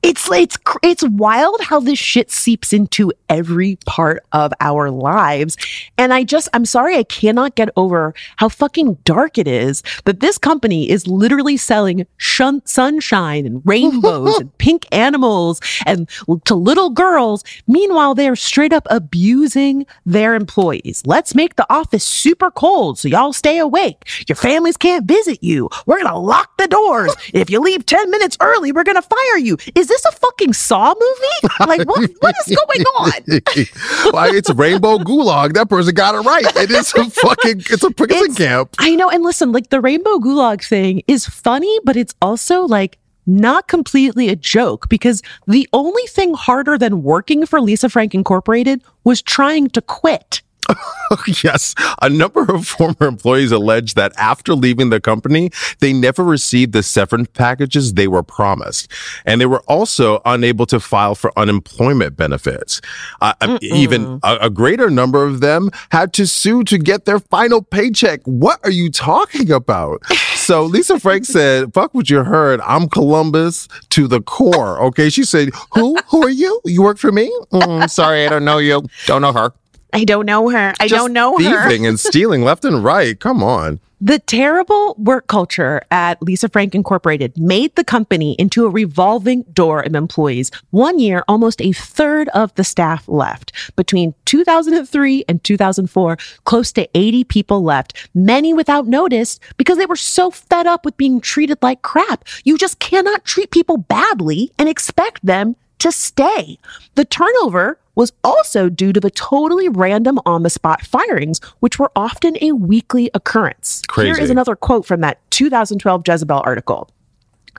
[0.09, 5.59] It's it's it's wild how this shit seeps into every part of our lives.
[5.99, 10.21] And I just I'm sorry I cannot get over how fucking dark it is that
[10.21, 16.09] this company is literally selling shun- sunshine and rainbows and pink animals and
[16.47, 17.45] to little girls.
[17.67, 21.03] Meanwhile, they're straight up abusing their employees.
[21.05, 24.09] Let's make the office super cold so y'all stay awake.
[24.27, 25.69] Your families can't visit you.
[25.85, 27.15] We're going to lock the doors.
[27.35, 29.59] If you leave 10 minutes early, we're going to fire you.
[29.75, 31.55] Is this a fucking Saw movie?
[31.67, 33.13] Like, what, what is going on?
[34.13, 35.55] Why it's rainbow gulag.
[35.55, 36.45] That person got it right.
[36.57, 38.75] It is a fucking it's a prison It's- camp.
[38.79, 39.11] I know.
[39.11, 44.29] And listen, like the rainbow gulag thing is funny, but it's also like not completely
[44.31, 49.69] a joke because the only thing harder than working for Lisa Frank Incorporated was trying
[49.71, 50.41] to quit.
[51.43, 55.51] yes, a number of former employees allege that after leaving the company,
[55.81, 58.91] they never received the severance packages they were promised,
[59.25, 62.81] and they were also unable to file for unemployment benefits.
[63.21, 67.21] Uh, uh, even a, a greater number of them had to sue to get their
[67.21, 68.21] final paycheck.
[68.25, 70.05] What are you talking about?
[70.35, 72.61] So Lisa Frank said, "Fuck what you heard.
[72.63, 75.97] I'm Columbus to the core." Okay, she said, "Who?
[76.09, 76.61] Who are you?
[76.65, 77.33] You work for me?
[77.53, 78.83] Mm, sorry, I don't know you.
[79.07, 79.53] Don't know her."
[79.93, 80.75] I don't know her.
[80.81, 81.69] I Just don't know her.
[81.69, 83.19] thieving and stealing left and right.
[83.19, 83.81] Come on.
[84.01, 89.81] The terrible work culture at Lisa Frank Incorporated made the company into a revolving door
[89.81, 90.53] of employees.
[90.71, 93.51] One year, almost a third of the staff left.
[93.75, 99.97] Between 2003 and 2004, close to 80 people left, many without notice because they were
[99.97, 102.25] so fed up with being treated like crap.
[102.45, 106.59] You just cannot treat people badly and expect them to stay.
[106.95, 111.91] The turnover was also due to the totally random on the spot firings, which were
[111.97, 113.83] often a weekly occurrence.
[113.97, 114.23] Here Crazy.
[114.23, 116.89] is another quote from that 2012 Jezebel article.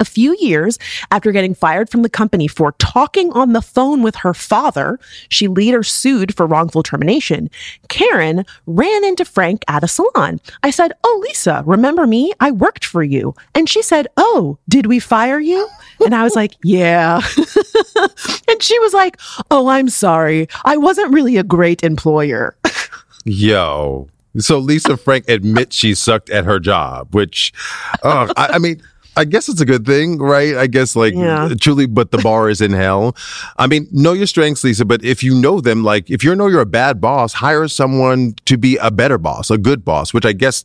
[0.01, 0.79] A few years
[1.11, 5.49] after getting fired from the company for talking on the phone with her father, she
[5.49, 7.49] later sued for wrongful termination.
[7.89, 10.39] Karen ran into Frank at a salon.
[10.63, 12.31] I said, Oh, Lisa, remember me?
[12.39, 13.35] I worked for you.
[13.53, 15.67] And she said, Oh, did we fire you?
[16.05, 17.19] And I was like, Yeah.
[18.59, 19.17] and she was like,
[19.49, 20.49] Oh, I'm sorry.
[20.65, 22.57] I wasn't really a great employer.
[23.23, 24.09] Yo.
[24.37, 27.53] So Lisa Frank admits she sucked at her job, which,
[28.03, 28.81] uh, I, I mean,
[29.17, 30.55] I guess it's a good thing, right?
[30.55, 31.49] I guess like Yeah.
[31.59, 33.15] truly, but the bar is in hell.
[33.57, 36.47] I mean, know your strengths, Lisa, but if you know them, like if you know
[36.47, 40.25] you're a bad boss, hire someone to be a better boss, a good boss, which
[40.25, 40.63] I guess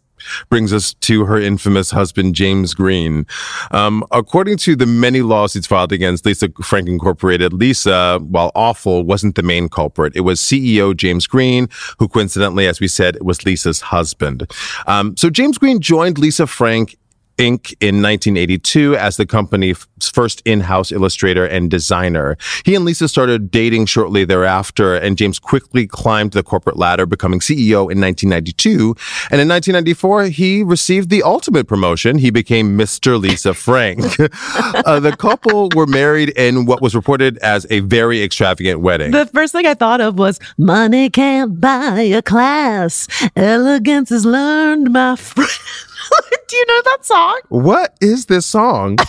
[0.49, 3.27] brings us to her infamous husband, James Green.
[3.73, 9.35] Um, according to the many lawsuits filed against Lisa Frank Incorporated, Lisa, while awful, wasn't
[9.35, 10.15] the main culprit.
[10.15, 11.69] It was CEO James Green,
[11.99, 14.51] who coincidentally, as we said, was Lisa's husband.
[14.87, 16.97] Um, so James Green joined Lisa Frank
[17.39, 17.75] Inc.
[17.81, 22.37] in 1982 as the company's first in-house illustrator and designer.
[22.65, 27.41] He and Lisa started dating shortly thereafter, and James quickly climbed the corporate ladder, becoming
[27.41, 28.95] CEO in 1992.
[29.31, 32.19] And in 1994, he received the ultimate promotion.
[32.19, 33.21] He became Mr.
[33.21, 34.05] Lisa Frank.
[34.87, 39.11] uh, the couple were married in what was reported as a very extravagant wedding.
[39.11, 43.09] The first thing I thought of was money can't buy a class.
[43.37, 45.51] Elegance is learned, my friend.
[46.49, 47.41] Do you know that song?
[47.49, 48.99] what is this song?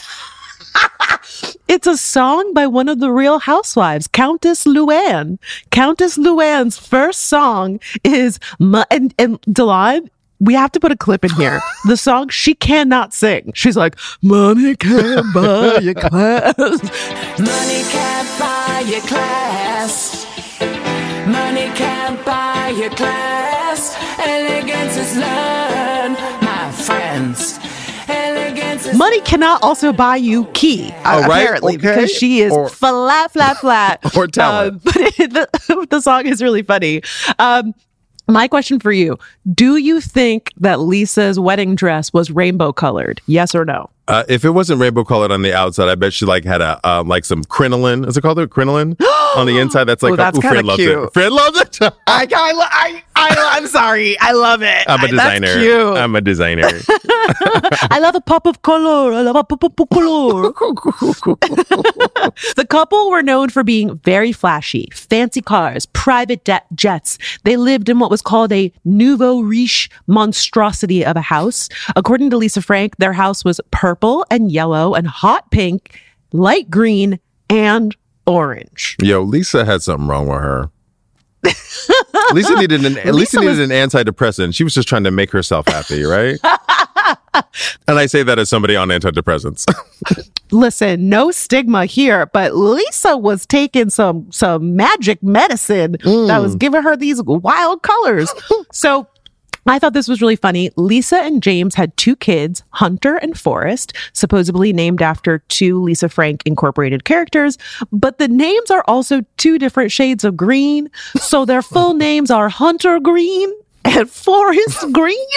[1.68, 5.39] It's a song by one of the real housewives, Countess Luann.
[5.72, 10.08] Countess Luann's first song is, Mo- and, and Delon,
[10.39, 11.60] we have to put a clip in here.
[11.88, 13.52] The song she cannot sing.
[13.56, 16.56] She's like, money can't buy a class.
[16.58, 20.26] Money can't buy your class.
[21.28, 23.96] Money can't buy your class.
[24.20, 25.95] Elegance is learned, my friends.
[28.08, 31.42] Elegance Money cannot also buy you key, Oh, right?
[31.44, 31.88] apparently, Okay.
[31.88, 34.00] because she is Or- flat, flat, flat.
[34.18, 34.74] Or talent.
[34.74, 37.02] Um, but it, the, the song is really funny.
[37.40, 37.74] Um,
[38.28, 39.18] my question for you
[39.54, 43.22] Do you think that Lisa's wedding dress was rainbow colored?
[43.28, 43.90] Yes or no?
[44.08, 46.80] Uh, if it wasn't rainbow colored on the outside, I bet she like had a
[46.88, 48.04] um, like some crinoline.
[48.06, 48.96] Is it called it crinoline
[49.36, 49.86] on the inside?
[49.86, 51.04] That's like Oh, that's ooh, kinda Fred loves cute.
[51.06, 51.14] it.
[51.14, 51.80] Fred loves it.
[51.82, 54.18] I, I, I, I'm sorry.
[54.20, 54.86] I love it.
[54.88, 55.47] I'm a designer.
[55.47, 55.97] That's cute.
[55.97, 56.63] I'm a designer.
[57.89, 59.13] I love a pop of color.
[59.13, 60.51] I love a pop of color.
[62.55, 67.18] the couple were known for being very flashy, fancy cars, private de- jets.
[67.43, 71.70] They lived in what was called a nouveau riche monstrosity of a house.
[71.95, 75.99] According to Lisa Frank, their house was purple and yellow and hot pink,
[76.34, 77.95] light green, and
[78.28, 78.97] orange.
[79.01, 80.70] Yo, Lisa had something wrong with her.
[82.34, 84.56] Lisa needed an Lisa, Lisa needed was- an antidepressant.
[84.56, 86.40] She was just trying to make herself happy, right?
[87.88, 89.66] And I say that as somebody on antidepressants.
[90.52, 96.60] Listen, no stigma here, but Lisa was taking some some magic medicine that was mm.
[96.60, 98.34] giving her these wild colors.
[98.72, 99.08] so
[99.68, 100.70] I thought this was really funny.
[100.76, 106.43] Lisa and James had two kids, Hunter and Forrest, supposedly named after two Lisa Frank
[106.45, 107.57] Incorporated characters,
[107.91, 110.89] but the names are also two different shades of green.
[111.16, 113.51] So their full names are Hunter Green
[113.84, 115.28] and Forrest Green.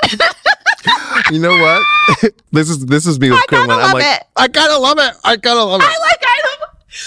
[1.30, 2.32] you know what?
[2.52, 3.70] this is this is me with I Quinlan.
[3.70, 4.24] I'm love like, it.
[4.36, 5.14] I gotta love it.
[5.24, 5.86] I gotta love it.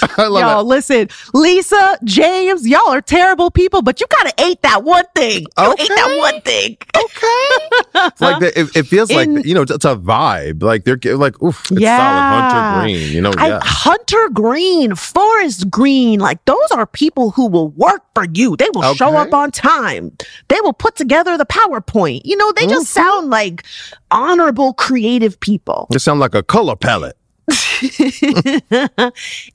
[0.04, 0.20] I like item.
[0.20, 0.64] I love y'all, it.
[0.64, 5.42] listen, Lisa, James, y'all are terrible people, but you gotta ate that one thing.
[5.58, 6.78] You ate that one thing.
[6.96, 10.64] It's like the, it, it feels In- like you know it's, a vibe.
[10.64, 11.98] Like they're like, oof, it's Yeah.
[11.98, 13.14] solid Hunter Green.
[13.14, 13.60] You know, I, yeah.
[13.64, 18.56] Hunter Green, Forest Green, like those are people who will work for you.
[18.58, 20.16] They will show up on time.
[20.48, 22.22] They will put together the PowerPoint.
[22.26, 23.02] You know, they just Mm-hmm.
[23.08, 23.64] sound like
[24.10, 25.88] honorable, creative people.
[25.92, 27.16] They sound like a color palette.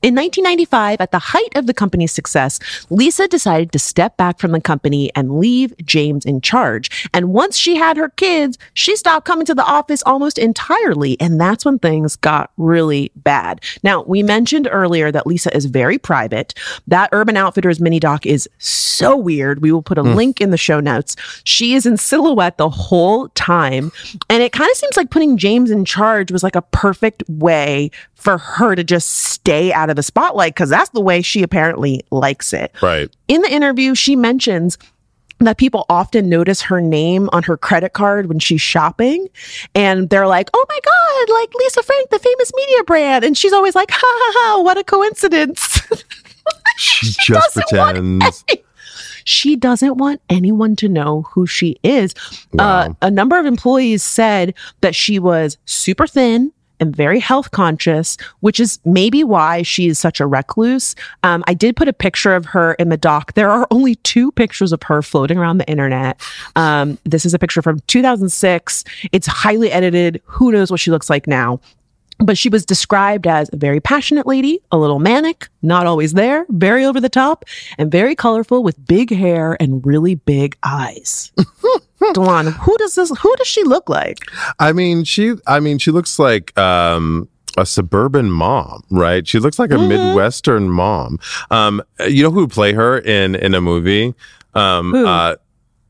[0.02, 2.58] In 1995, at the height of the company's success,
[2.90, 7.08] Lisa decided to step back from the company and leave James in charge.
[7.14, 11.18] And once she had her kids, she stopped coming to the office almost entirely.
[11.20, 13.60] And that's when things got really bad.
[13.84, 16.54] Now, we mentioned earlier that Lisa is very private.
[16.88, 19.62] That Urban Outfitters mini doc is so weird.
[19.62, 20.14] We will put a mm.
[20.16, 21.14] link in the show notes.
[21.44, 23.92] She is in silhouette the whole time.
[24.28, 27.75] And it kind of seems like putting James in charge was like a perfect way
[28.14, 32.04] for her to just stay out of the spotlight because that's the way she apparently
[32.10, 32.72] likes it.
[32.82, 33.08] Right.
[33.28, 34.78] In the interview, she mentions
[35.38, 39.28] that people often notice her name on her credit card when she's shopping
[39.74, 43.24] and they're like, oh my God, like Lisa Frank, the famous media brand.
[43.24, 45.80] And she's always like, ha ha ha, what a coincidence.
[46.76, 48.44] She just pretends.
[49.24, 52.14] she doesn't want anyone to know who she is.
[52.58, 58.16] Uh, a number of employees said that she was super thin and very health conscious,
[58.40, 60.94] which is maybe why she is such a recluse.
[61.22, 63.34] Um, I did put a picture of her in the doc.
[63.34, 66.20] There are only two pictures of her floating around the internet.
[66.54, 68.84] Um, this is a picture from 2006.
[69.12, 70.20] It's highly edited.
[70.24, 71.60] Who knows what she looks like now?
[72.18, 76.46] but she was described as a very passionate lady, a little manic, not always there,
[76.48, 77.44] very over the top,
[77.78, 81.30] and very colorful with big hair and really big eyes.
[82.00, 83.10] Delon, who does this?
[83.18, 84.18] Who does she look like?
[84.58, 85.34] I mean, she.
[85.46, 89.26] I mean, she looks like um, a suburban mom, right?
[89.26, 89.88] She looks like a Mm-hmm.
[89.88, 91.18] midwestern mom.
[91.50, 94.14] Um, you know who play her in in a movie?
[94.54, 95.06] Um, Who?
[95.06, 95.36] uh,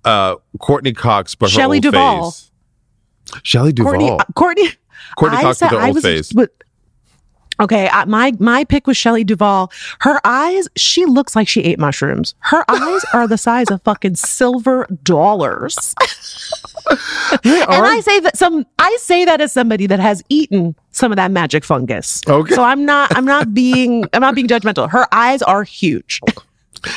[0.05, 2.31] uh, Courteney Cox, but her Shelley old Duvall.
[2.31, 2.51] face.
[3.43, 3.93] Shelley Duvall.
[3.93, 4.11] Courteney.
[4.13, 4.69] uh, Courteney.
[5.19, 6.33] Courteney I Cox said with the I old was face.
[6.33, 6.51] with-
[7.61, 9.73] Okay, I, my my pick was Shelley Duvall.
[10.01, 12.35] Her eyes, she looks like she ate mushrooms.
[12.41, 15.95] Her eyes are the size of fucking silver dollars.
[17.45, 21.17] and I say that some I say that as somebody that has eaten some of
[21.17, 22.23] that magic fungus.
[22.29, 22.55] Okay.
[22.55, 24.91] So I'm not I'm not being I'm not being judgmental.
[24.91, 26.21] Her eyes are huge.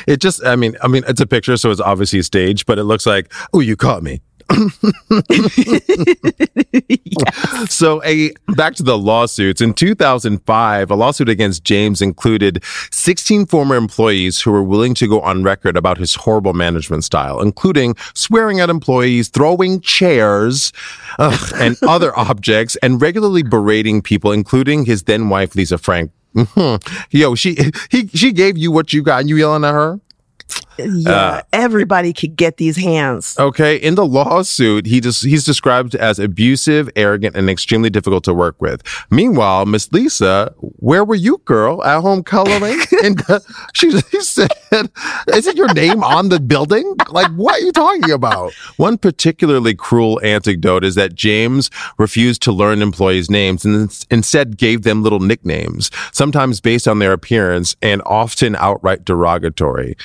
[0.07, 2.84] It just, I mean, I mean, it's a picture, so it's obviously staged, but it
[2.84, 4.22] looks like, oh, you caught me.
[7.68, 9.62] So, a back to the lawsuits.
[9.62, 15.22] In 2005, a lawsuit against James included 16 former employees who were willing to go
[15.22, 20.72] on record about his horrible management style, including swearing at employees, throwing chairs
[21.20, 26.12] ugh, and other objects, and regularly berating people, including his then wife Lisa Frank.
[26.36, 26.82] Mhm.
[27.12, 27.58] Yo, she
[27.91, 30.00] he she gave you what you got, and you yelling at her.
[30.86, 33.36] Yeah, everybody could get these hands.
[33.38, 38.34] Okay, in the lawsuit, he just he's described as abusive, arrogant, and extremely difficult to
[38.34, 38.82] work with.
[39.09, 41.84] Meanwhile, Miss Lisa, where were you, girl?
[41.84, 42.80] At home coloring?
[43.03, 43.39] and uh,
[43.73, 44.51] she, she said,
[45.34, 46.95] "Isn't your name on the building?
[47.09, 52.51] Like, what are you talking about?" One particularly cruel anecdote is that James refused to
[52.51, 58.01] learn employees' names and instead gave them little nicknames, sometimes based on their appearance and
[58.05, 59.95] often outright derogatory.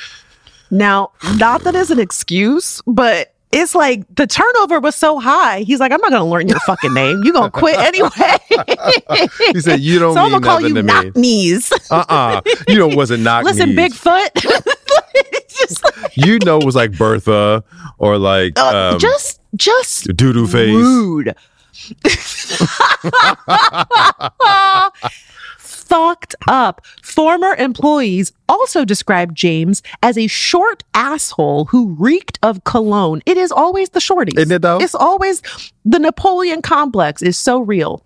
[0.71, 5.61] Now, not that as an excuse, but it's like the turnover was so high.
[5.61, 7.23] He's like, I'm not gonna learn your fucking name.
[7.23, 8.11] You're gonna quit anyway.
[9.53, 11.73] He said, "You don't so I'm gonna call you to me." knock knees.
[11.91, 12.41] uh-uh.
[12.67, 13.93] You know, it wasn't knock Listen, knees.
[14.01, 14.73] Bigfoot.
[15.85, 17.63] Like, You know, it was like Bertha
[17.99, 20.75] or like uh, um, just, just doo-doo face.
[20.75, 21.35] rude.
[25.95, 26.85] Fucked up.
[27.05, 33.23] Former employees also described James as a short asshole who reeked of cologne.
[33.27, 34.37] It is always the shorties.
[34.37, 34.79] Isn't it though?
[34.81, 35.41] It's always
[35.85, 38.05] the Napoleon complex is so real.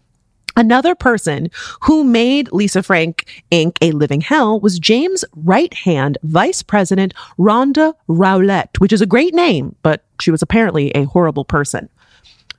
[0.55, 3.79] Another person who made Lisa Frank Inc.
[3.81, 9.33] a living hell was James' right hand vice president, Rhonda Rowlett, which is a great
[9.33, 11.89] name, but she was apparently a horrible person.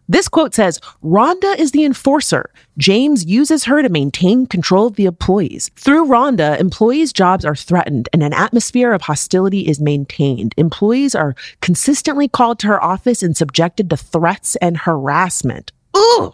[0.09, 2.49] This quote says Rhonda is the enforcer.
[2.79, 5.69] James uses her to maintain control of the employees.
[5.75, 10.55] Through Rhonda, employees' jobs are threatened and an atmosphere of hostility is maintained.
[10.57, 15.71] Employees are consistently called to her office and subjected to threats and harassment.
[15.93, 16.33] Ugh!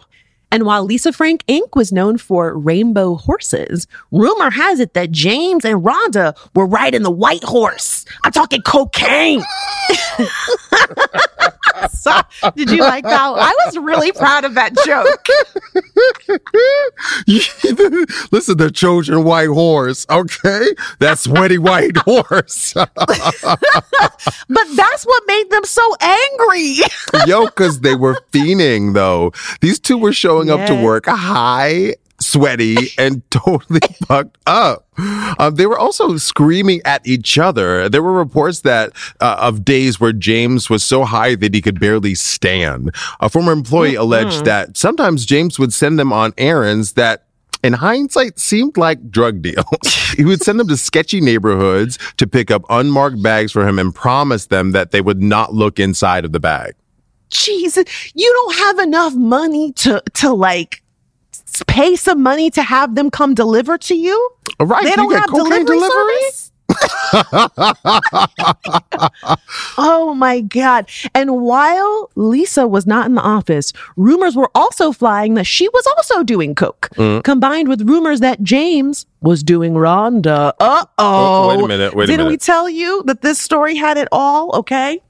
[0.50, 1.74] And while Lisa Frank Inc.
[1.74, 7.10] was known for rainbow horses, rumor has it that James and Rhonda were riding the
[7.10, 8.06] white horse.
[8.24, 9.42] I'm talking cocaine.
[11.90, 12.12] so,
[12.54, 13.20] did you like that?
[13.20, 15.26] I was really proud of that joke.
[18.32, 20.68] Listen, the Trojan white horse, okay?
[20.98, 22.72] That sweaty white horse.
[22.74, 22.88] but
[24.76, 26.78] that's what made them so angry.
[27.26, 29.32] Yo, because they were fiending, though.
[29.60, 34.86] These two were showing up to work high, sweaty, and totally fucked up.
[35.38, 37.88] Um, they were also screaming at each other.
[37.88, 41.78] There were reports that uh, of days where James was so high that he could
[41.78, 42.94] barely stand.
[43.20, 47.26] A former employee alleged that sometimes James would send them on errands that
[47.62, 49.64] in hindsight seemed like drug deals.
[50.16, 53.94] he would send them to sketchy neighborhoods to pick up unmarked bags for him and
[53.94, 56.74] promise them that they would not look inside of the bag.
[57.28, 60.82] Jesus, you don't have enough money to to like
[61.66, 64.30] pay some money to have them come deliver to you.
[64.60, 66.20] Right, They don't have delivery, delivery?
[66.30, 66.52] service?
[69.78, 70.88] oh my god.
[71.14, 75.86] And while Lisa was not in the office, rumors were also flying that she was
[75.86, 77.22] also doing coke, Mm.
[77.24, 80.52] combined with rumors that James was doing Rhonda.
[80.60, 80.86] Uh-oh.
[80.98, 82.06] Oh, wait a minute, wait a minute.
[82.06, 84.54] Didn't we tell you that this story had it all?
[84.56, 85.00] Okay.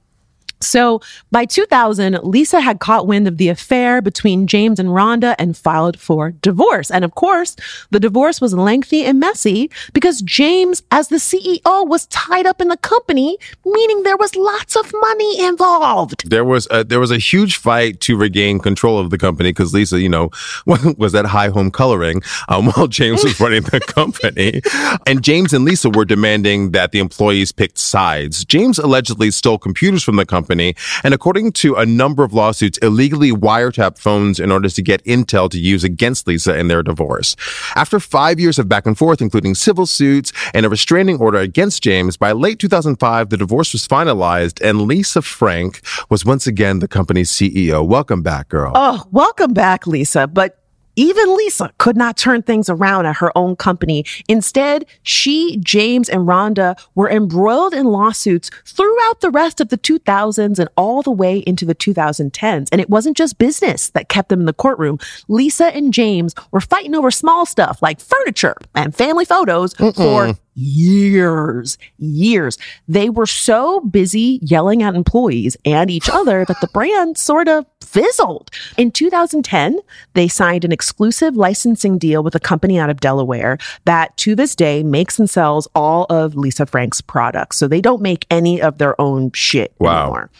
[0.61, 1.01] So
[1.31, 5.99] by 2000, Lisa had caught wind of the affair between James and Rhonda and filed
[5.99, 6.91] for divorce.
[6.91, 7.57] And of course,
[7.91, 12.69] the divorce was lengthy and messy because James, as the CEO, was tied up in
[12.69, 16.29] the company, meaning there was lots of money involved.
[16.29, 19.75] There was a, there was a huge fight to regain control of the company because
[19.75, 20.31] Lisa, you know,
[20.67, 24.61] was at high home coloring um, while James was running the company,
[25.07, 28.45] and James and Lisa were demanding that the employees picked sides.
[28.45, 33.31] James allegedly stole computers from the company, and according to a number of lawsuits, illegally
[33.31, 37.37] wiretapped phones in order to get intel to use against Lisa in their divorce.
[37.75, 41.83] After five years of back and forth, including civil suits and a restraining order against
[41.83, 45.81] James, by late 2005, the divorce was finalized, and Lisa Frank
[46.11, 47.87] was once again the company's CEO.
[47.87, 48.73] Welcome back, girl.
[48.75, 50.27] Oh, welcome back, Lisa.
[50.27, 50.59] But
[50.97, 54.05] even Lisa could not turn things around at her own company.
[54.29, 60.59] Instead, she, James, and Rhonda were embroiled in lawsuits throughout the rest of the 2000s
[60.59, 62.69] and all the way into the 2010s.
[62.73, 64.99] And it wasn't just business that kept them in the courtroom.
[65.29, 71.79] Lisa and James were fighting over small stuff like furniture and family photos for years,
[71.99, 72.59] years.
[72.89, 77.67] They were so busy yelling at employees and each other that the brand sort of
[77.81, 78.51] fizzled.
[78.77, 79.79] In 2010,
[80.15, 84.55] they signed an exclusive licensing deal with a company out of Delaware that to this
[84.57, 87.57] day makes and sells all of Lisa Frank's products.
[87.59, 90.03] So they don't make any of their own shit Wow.
[90.05, 90.31] anymore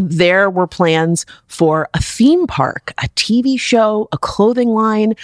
[0.00, 5.14] there were plans for a theme park, a TV show, a clothing line,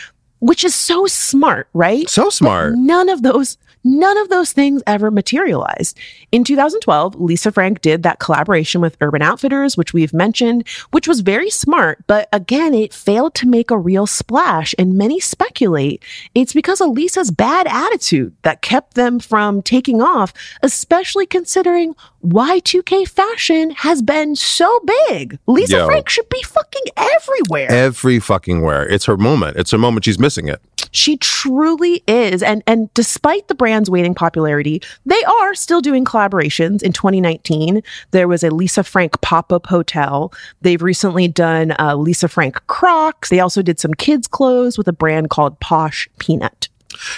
[0.40, 2.08] which is so smart, right?
[2.10, 2.72] So smart.
[2.72, 5.98] But none of those none of those things ever materialized.
[6.32, 11.20] In 2012, Lisa Frank did that collaboration with Urban Outfitters, which we've mentioned, which was
[11.20, 16.02] very smart, but again, it failed to make a real splash and many speculate
[16.34, 20.32] it's because of Lisa's bad attitude that kept them from taking off,
[20.62, 25.38] especially considering Y2K fashion has been so big.
[25.46, 25.86] Lisa Yo.
[25.86, 27.70] Frank should be fucking everywhere.
[27.70, 28.86] Every fucking where.
[28.88, 29.56] It's her moment.
[29.56, 30.04] It's her moment.
[30.04, 30.60] She's missing it.
[30.94, 32.40] She truly is.
[32.42, 36.82] And and despite the brand's waning popularity, they are still doing collaborations.
[36.84, 37.82] In 2019,
[38.12, 40.32] there was a Lisa Frank pop-up hotel.
[40.62, 43.28] They've recently done uh, Lisa Frank Crocs.
[43.28, 46.68] They also did some kids clothes with a brand called Posh Peanut.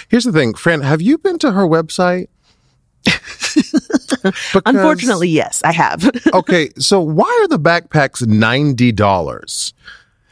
[0.09, 2.29] Here's the thing, Fran, have you been to her website?
[3.05, 6.09] Because- Unfortunately, yes, I have.
[6.33, 9.73] okay, so why are the backpacks ninety dollars?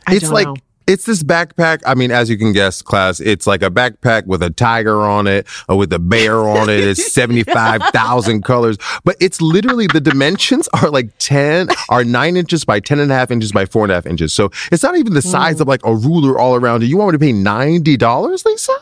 [0.07, 0.55] I It's don't like know.
[0.87, 1.81] It's this backpack.
[1.85, 5.27] I mean, as you can guess, class, it's like a backpack with a tiger on
[5.27, 6.79] it or with a bear on it.
[6.79, 12.37] It's seventy five thousand colors, but it's literally the dimensions are like ten, are nine
[12.37, 14.33] inches by ten and a half inches by four and a half inches.
[14.33, 15.63] So it's not even the size hmm.
[15.63, 16.87] of like a ruler all around it.
[16.87, 18.73] You want me to pay ninety dollars, Lisa?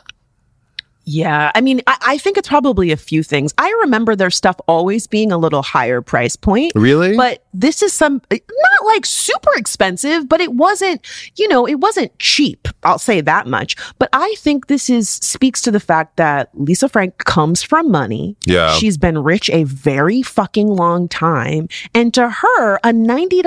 [1.06, 3.54] Yeah, I mean, I, I think it's probably a few things.
[3.58, 6.72] I remember their stuff always being a little higher price point.
[6.76, 7.16] Really?
[7.18, 11.76] But this is some eh, not like super expensive, but it wasn't, you know, it
[11.80, 12.68] wasn't cheap.
[12.84, 13.76] I'll say that much.
[14.00, 18.36] But I think this is speaks to the fact that Lisa Frank comes from money.
[18.46, 18.74] Yeah.
[18.74, 21.68] She's been rich a very fucking long time.
[21.94, 23.42] And to her, a $90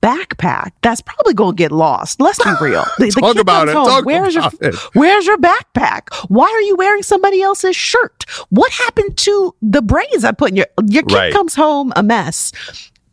[0.00, 2.20] backpack, that's probably gonna get lost.
[2.20, 2.84] Let's be real.
[2.98, 3.74] The, the Talk kid about it.
[3.74, 4.74] home, Talk Where's about your it.
[4.94, 6.12] Where's your backpack?
[6.28, 8.24] Why are you wearing somebody else's shirt?
[8.50, 11.32] What happened to the braids I put in your your kid Right.
[11.32, 12.52] comes home a mess.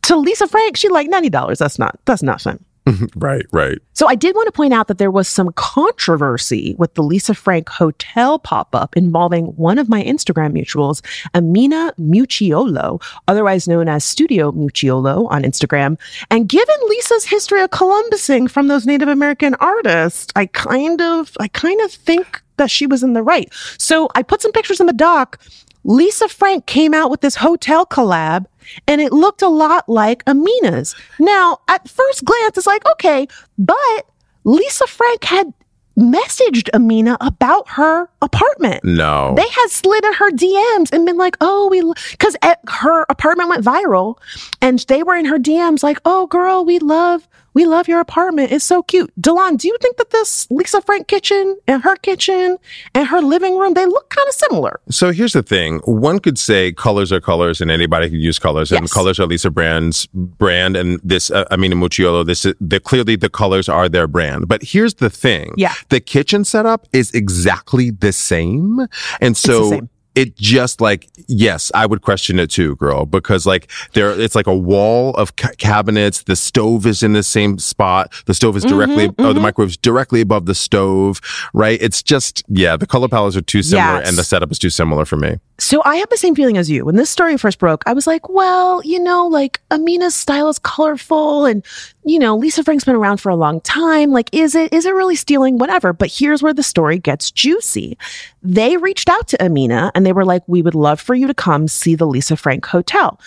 [0.02, 1.58] To Lisa Frank, she like ninety dollars.
[1.58, 2.64] That's not that's nothing.
[3.16, 3.76] right, right.
[3.92, 7.34] So I did want to point out that there was some controversy with the Lisa
[7.34, 11.02] Frank hotel pop up involving one of my Instagram mutuals,
[11.34, 15.98] Amina Mucciolo, otherwise known as Studio Mucciolo on Instagram.
[16.30, 21.48] And given Lisa's history of Columbusing from those Native American artists, I kind of, I
[21.48, 23.48] kind of think that she was in the right.
[23.78, 25.40] So I put some pictures in the doc.
[25.84, 28.46] Lisa Frank came out with this hotel collab
[28.86, 30.94] and it looked a lot like Amina's.
[31.18, 34.06] Now, at first glance, it's like, okay, but
[34.44, 35.52] Lisa Frank had
[35.98, 38.84] messaged Amina about her apartment.
[38.84, 39.34] No.
[39.36, 41.82] They had slid in her DMs and been like, oh, we,
[42.12, 42.36] because
[42.68, 44.16] her apartment went viral
[44.62, 47.26] and they were in her DMs like, oh, girl, we love,
[47.58, 48.52] we love your apartment.
[48.52, 49.10] It's so cute.
[49.20, 52.56] Delon, do you think that this Lisa Frank kitchen and her kitchen
[52.94, 54.78] and her living room, they look kind of similar?
[54.90, 55.80] So here's the thing.
[55.84, 58.92] One could say colors are colors and anybody can use colors and Yes.
[58.92, 63.28] colors are Lisa Brand's brand and this, uh, Amina Mucciolo, this, is- the, clearly the
[63.28, 64.46] colors are their brand.
[64.46, 65.52] But here's the thing.
[65.56, 65.74] Yeah.
[65.88, 68.86] The kitchen setup is exactly the same.
[69.20, 69.80] And so.
[70.18, 74.46] It just like, yes, I would question it too, girl, because like there, it's like
[74.46, 76.22] a wall of ca- cabinets.
[76.22, 78.12] The stove is in the same spot.
[78.26, 81.20] The stove is directly, Mm-hmm, or the microwave's directly above the stove,
[81.54, 81.80] right?
[81.80, 84.08] It's just, yeah, the color palettes are too similar Yes.
[84.08, 85.38] and the setup is too similar for me.
[85.60, 86.84] So I have the same feeling as you.
[86.84, 90.58] When this story first broke, I was like, well, you know, like Amina's style is
[90.60, 91.64] colorful and,
[92.04, 94.12] you know, Lisa Frank's been around for a long time.
[94.12, 95.58] Like, is it, is it really stealing?
[95.58, 95.92] Whatever.
[95.92, 97.98] But here's where the story gets juicy.
[98.40, 101.34] They reached out to Amina and they were like, we would love for you to
[101.34, 103.18] come see the Lisa Frank Hotel.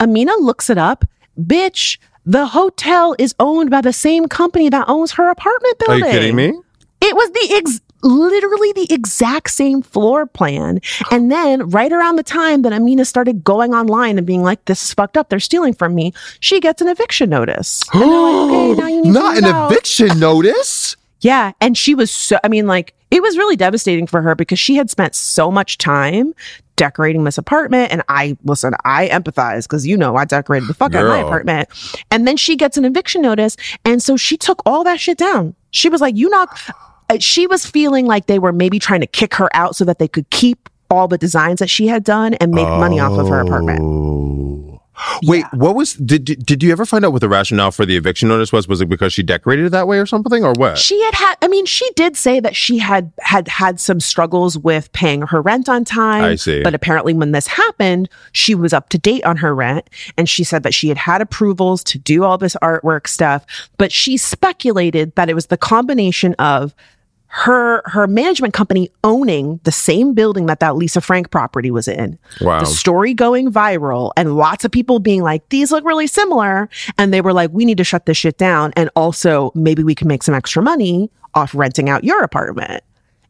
[0.00, 1.04] Amina looks it up.
[1.38, 6.02] Bitch, the hotel is owned by the same company that owns her apartment building.
[6.04, 6.54] Are you kidding me?
[7.02, 10.80] It was the ex- literally the exact same floor plan.
[11.10, 14.82] And then right around the time that Amina started going online and being like, this
[14.82, 15.28] is fucked up.
[15.30, 16.12] They're stealing from me.
[16.40, 17.82] She gets an eviction notice.
[17.94, 19.72] And like, okay, now you need to Not an out.
[19.72, 20.96] eviction notice.
[21.20, 21.52] Yeah.
[21.60, 24.76] And she was so, I mean, like, it was really devastating for her because she
[24.76, 26.34] had spent so much time
[26.76, 27.92] decorating this apartment.
[27.92, 31.18] And I, listen, I empathize because, you know, I decorated the fuck out of my
[31.20, 31.68] apartment.
[32.10, 33.56] And then she gets an eviction notice.
[33.84, 35.54] And so she took all that shit down.
[35.70, 36.58] She was like, you knock,
[37.10, 39.98] Uh, she was feeling like they were maybe trying to kick her out so that
[39.98, 43.28] they could keep all the designs that she had done and make money off of
[43.28, 43.80] her apartment.
[43.82, 44.54] Oh.
[45.24, 48.28] Wait, what was did did you ever find out what the rationale for the eviction
[48.28, 48.68] notice was?
[48.68, 50.78] Was it because she decorated it that way or something, or what?
[50.78, 54.56] She had had, I mean, she did say that she had had had some struggles
[54.56, 56.24] with paying her rent on time.
[56.24, 56.62] I see.
[56.62, 59.90] But apparently, when this happened, she was up to date on her rent.
[60.16, 63.44] And she said that she had had approvals to do all this artwork stuff.
[63.78, 66.74] But she speculated that it was the combination of
[67.36, 72.16] her her management company owning the same building that that Lisa Frank property was in.
[72.40, 72.60] Wow.
[72.60, 76.68] The story going viral and lots of people being like, these look really similar.
[76.96, 78.72] And they were like, we need to shut this shit down.
[78.76, 82.84] And also, maybe we can make some extra money off renting out your apartment.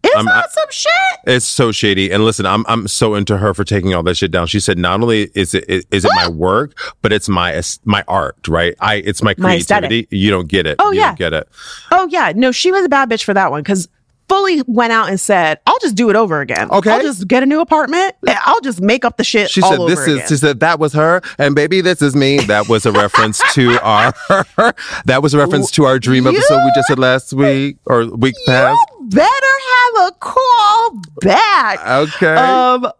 [0.04, 0.90] Is I'm- that some shit?
[1.26, 2.10] It's so shady.
[2.12, 4.46] And listen, I'm I'm so into her for taking all that shit down.
[4.46, 8.36] She said not only is it is it my work, but it's my my art,
[8.46, 8.74] right?
[8.80, 10.06] I it's my My creativity.
[10.10, 10.76] you don't get it.
[10.78, 11.06] Oh, you yeah.
[11.08, 11.48] don't get it.
[11.90, 12.32] Oh, yeah.
[12.36, 13.88] No, she was a bad bitch for that one because
[14.28, 16.70] fully went out and said, I'll just do it over again.
[16.70, 16.90] Okay.
[16.90, 18.14] I'll just get a new apartment.
[18.26, 19.50] I'll just make up the shit.
[19.50, 20.28] She said, "This is." again.
[20.28, 22.38] She said, "That was her," and baby, this is me.
[22.40, 24.14] That was a reference to our.
[25.04, 28.34] that was a reference to our dream episode we just did last week or week
[28.46, 28.78] past.
[29.02, 31.86] Better have a call back.
[31.86, 32.34] Okay.
[32.34, 32.90] Um,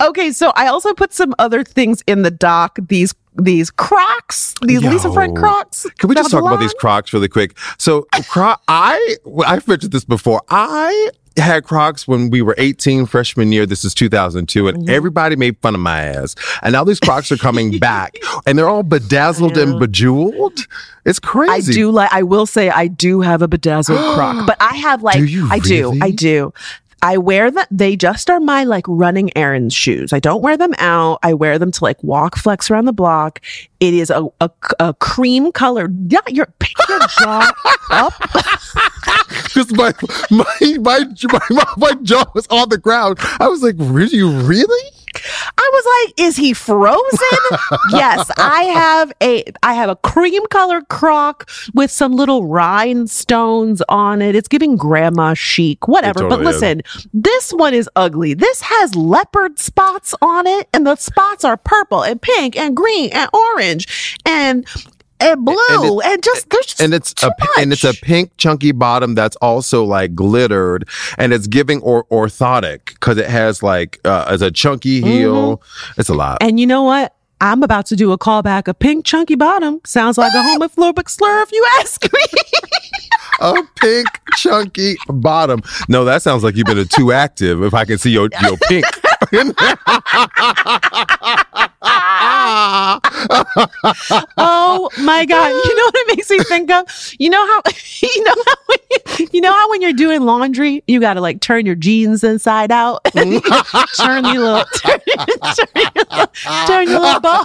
[0.00, 2.78] okay, so I also put some other things in the doc.
[2.88, 5.86] These these Crocs, these Lisa Frank Crocs.
[5.98, 7.56] Can we just talk about these Crocs really quick?
[7.78, 9.16] So, Croc, I
[9.46, 10.42] I've mentioned this before.
[10.50, 13.64] I had Crocs when we were 18, freshman year.
[13.64, 14.90] This is 2002, and Mm-hmm.
[14.90, 16.34] everybody made fun of my ass.
[16.62, 20.66] And now these Crocs are coming back, and they're all bedazzled and bejeweled.
[21.04, 21.72] It's crazy.
[21.72, 22.12] I do like.
[22.12, 25.48] I will say I do have a bedazzled Croc, but I have like Do you
[25.50, 25.96] I do.
[26.02, 26.52] I do.
[27.02, 27.64] I wear them.
[27.70, 30.12] They just are my like running errands shoes.
[30.12, 31.18] I don't wear them out.
[31.22, 33.40] I wear them to like walk flex around the block.
[33.80, 35.88] It is a, a, a cream color.
[36.08, 37.52] Yeah, your pick your jaw
[37.90, 38.12] up.
[39.44, 39.92] Because my,
[40.30, 40.44] my,
[40.78, 41.04] my,
[41.50, 43.18] my, my jaw was on the ground.
[43.40, 44.22] I was like, really?
[44.22, 44.90] Really?
[45.56, 46.98] I was like, is he frozen?
[47.90, 54.22] yes, I have a I have a cream colored Croc with some little rhinestones on
[54.22, 54.34] it.
[54.34, 56.26] It's giving grandma chic, whatever.
[56.26, 56.62] It but totally is.
[56.62, 58.34] listen, this one is ugly.
[58.34, 63.10] This has leopard spots on it, and the spots are purple and pink and green
[63.12, 64.66] and orange and
[65.20, 68.72] and blue and, just there's just and it's a pi- and it's a pink chunky
[68.72, 74.26] bottom that's also like glittered and it's giving or orthotic because it has like uh,
[74.28, 75.62] as a chunky heel
[75.96, 77.14] it's a lot And you know what?
[77.40, 78.66] I'm about to do a callback.
[78.66, 82.20] A pink chunky bottom sounds like a homophobic slur if you ask me.
[83.40, 87.96] a pink chunky bottom no that sounds like you've been too active if i can
[87.96, 88.84] see your your pink
[89.32, 89.54] oh
[94.98, 95.48] my god!
[95.48, 96.86] You know what it makes me think of?
[97.18, 97.62] You know how
[98.02, 101.20] you know how when you, you know how when you're doing laundry, you got to
[101.20, 103.42] like turn your jeans inside out, mm.
[103.96, 105.00] turn your little turn,
[105.54, 106.26] turn your little,
[106.66, 107.44] turn your little ball.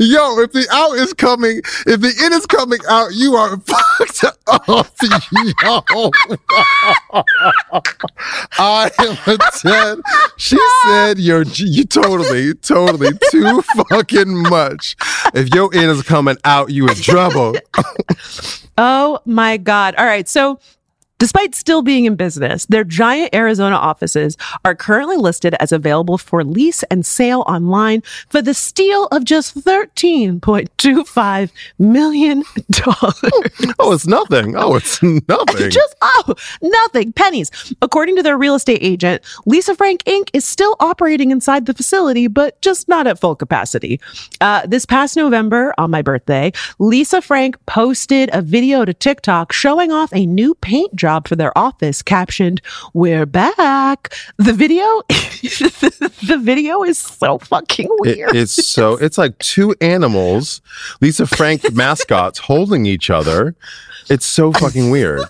[0.00, 4.24] yo if the out is coming if the in is coming out you are fucked
[4.24, 4.36] up
[5.02, 6.10] yo
[8.58, 10.02] i am a 10
[10.36, 14.65] she said you're you totally totally too fucking much
[15.34, 17.54] if your in is coming out you in trouble
[18.78, 19.94] Oh my God.
[19.96, 20.28] All right.
[20.28, 20.58] So,
[21.18, 26.44] despite still being in business, their giant Arizona offices are currently listed as available for
[26.44, 32.42] lease and sale online for the steal of just $13.25 million.
[33.78, 37.50] oh it's nothing oh it's nothing Just, oh, nothing, pennies.
[37.80, 40.28] According to their real estate agent, Lisa Frank Inc.
[40.32, 44.00] is still operating inside the facility, but just not at full capacity.
[44.40, 49.90] Uh, this past November, on my birthday, Lisa Frank posted a video to TikTok showing
[49.90, 52.60] off a new paint job for their office captioned,
[52.92, 54.12] We're back.
[54.38, 58.34] The video, the video is so fucking It- weird.
[58.36, 60.60] it's so it's like two animals
[61.00, 63.54] lisa frank mascots holding each other
[64.10, 65.20] it's so fucking weird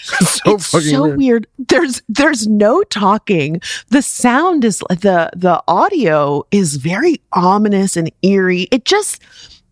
[0.00, 1.18] so it's fucking so weird.
[1.18, 1.46] weird.
[1.58, 3.60] There's there's no talking.
[3.90, 8.68] The sound is the the audio is very ominous and eerie.
[8.70, 9.20] It just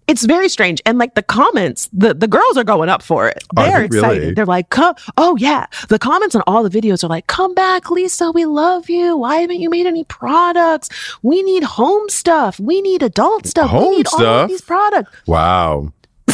[0.09, 0.81] it's very strange.
[0.87, 3.43] And like the comments, the, the girls are going up for it.
[3.55, 4.21] They're they excited.
[4.21, 4.35] really?
[4.35, 5.67] They're like, come, oh yeah.
[5.89, 8.31] The comments on all the videos are like, come back, Lisa.
[8.31, 9.17] We love you.
[9.17, 10.89] Why haven't you made any products?
[11.23, 12.61] We need home stuff.
[12.61, 13.71] We need adult stuff.
[13.71, 14.45] Home we need all stuff?
[14.45, 15.11] of these products.
[15.27, 15.93] wow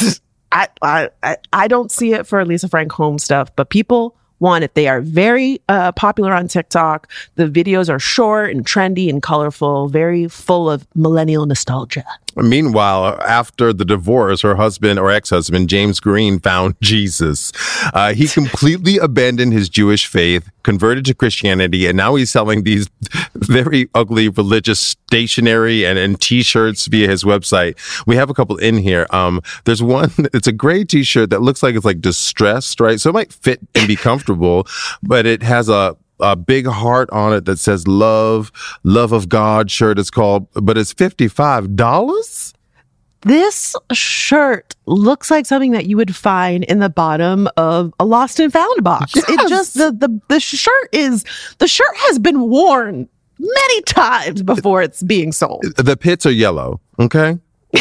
[0.52, 4.64] I, I I I don't see it for Lisa Frank home stuff, but people want
[4.64, 4.74] it.
[4.74, 7.10] They are very uh, popular on TikTok.
[7.36, 12.04] The videos are short and trendy and colorful, very full of millennial nostalgia.
[12.36, 17.52] Meanwhile, after the divorce, her husband or ex-husband, James Green, found Jesus.
[17.92, 22.88] Uh, he completely abandoned his Jewish faith, converted to Christianity, and now he's selling these
[23.34, 27.76] very ugly religious stationery and, and t-shirts via his website.
[28.06, 29.06] We have a couple in here.
[29.10, 33.00] Um, there's one, it's a gray t-shirt that looks like it's like distressed, right?
[33.00, 34.66] So it might fit and be comfortable,
[35.02, 38.50] but it has a, a big heart on it that says love,
[38.84, 42.54] love of God shirt is called, but it's $55.
[43.22, 48.40] This shirt looks like something that you would find in the bottom of a lost
[48.40, 49.12] and found box.
[49.14, 51.24] It just the, the the shirt is
[51.58, 53.08] the shirt has been worn
[53.38, 55.62] many times before it's being sold.
[55.76, 56.80] The pits are yellow.
[56.98, 57.38] Okay.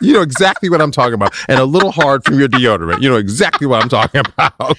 [0.00, 3.02] You know exactly what I'm talking about, and a little hard from your deodorant.
[3.02, 4.78] You know exactly what I'm talking about.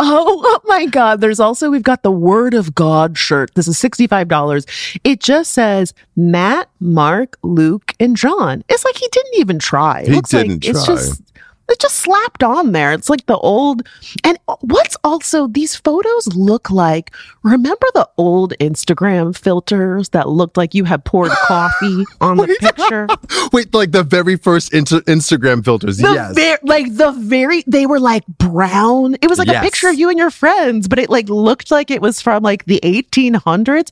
[0.12, 1.20] Oh, oh my God.
[1.20, 3.50] There's also, we've got the Word of God shirt.
[3.54, 4.98] This is $65.
[5.04, 8.64] It just says Matt, Mark, Luke, and John.
[8.68, 10.00] It's like he didn't even try.
[10.00, 10.94] It He looks didn't like it's try.
[10.96, 11.22] just.
[11.70, 12.92] It's just slapped on there.
[12.92, 13.82] It's like the old,
[14.24, 17.12] and what's also these photos look like.
[17.42, 23.06] Remember the old Instagram filters that looked like you had poured coffee on the picture?
[23.52, 25.98] Wait, like the very first inter- Instagram filters.
[25.98, 26.34] The yes.
[26.34, 29.14] ver- like the very they were like brown.
[29.22, 29.62] It was like Yes.
[29.62, 32.42] a picture of you and your friends, but it like looked like it was from
[32.42, 33.90] like the 1800s.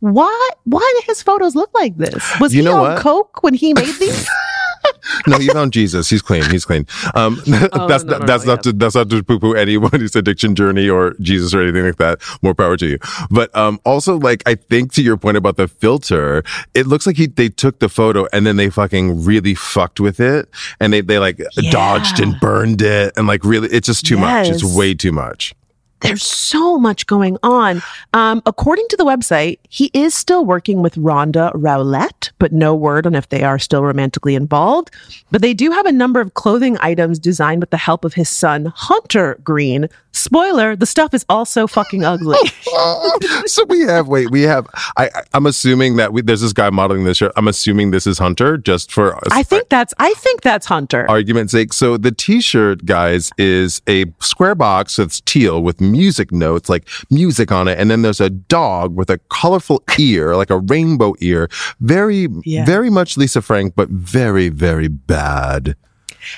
[0.00, 2.24] Why why did his photos look like this?
[2.40, 2.98] Was You he on what?
[3.02, 4.28] coke when he made these?
[5.26, 6.08] No, you found Jesus.
[6.10, 6.44] He's clean.
[6.50, 6.86] He's clean.
[7.14, 9.54] Um, that's Oh, no, not, no, that's no, not to, that's not to poo poo
[9.54, 12.20] anybody's addiction journey or Jesus or anything like that.
[12.42, 12.98] More power to you.
[13.30, 16.42] But um, also, like I think to your point about the filter,
[16.74, 20.20] it looks like he they took the photo and then they fucking really fucked with
[20.20, 20.48] it
[20.80, 24.48] and they they like dodged and burned it and like really it's just too much.
[24.48, 25.54] It's way too much.
[26.00, 27.82] There's so much going on.
[28.12, 33.06] Um, according to the website, he is still working with Rhonda Rowlett, but no word
[33.06, 34.90] on if they are still romantically involved.
[35.30, 38.28] But they do have a number of clothing items designed with the help of his
[38.28, 39.88] son, Hunter Green.
[40.18, 42.36] Spoiler, the stuff is also fucking ugly.
[43.46, 44.66] so we have wait we have
[44.96, 47.32] I I'm assuming that we, there's this guy modeling this shirt.
[47.36, 51.08] I'm assuming this is Hunter just for I think that's I think that's Hunter.
[51.08, 51.72] argument's sake.
[51.72, 57.52] So the t-shirt, guys, is a square box that's teal with music notes, like music
[57.52, 57.78] on it.
[57.78, 61.48] And then there's a dog with a colorful ear, like a rainbow ear.
[61.80, 62.64] Very, Yeah.
[62.64, 65.76] very much Lisa Frank, but very, very bad.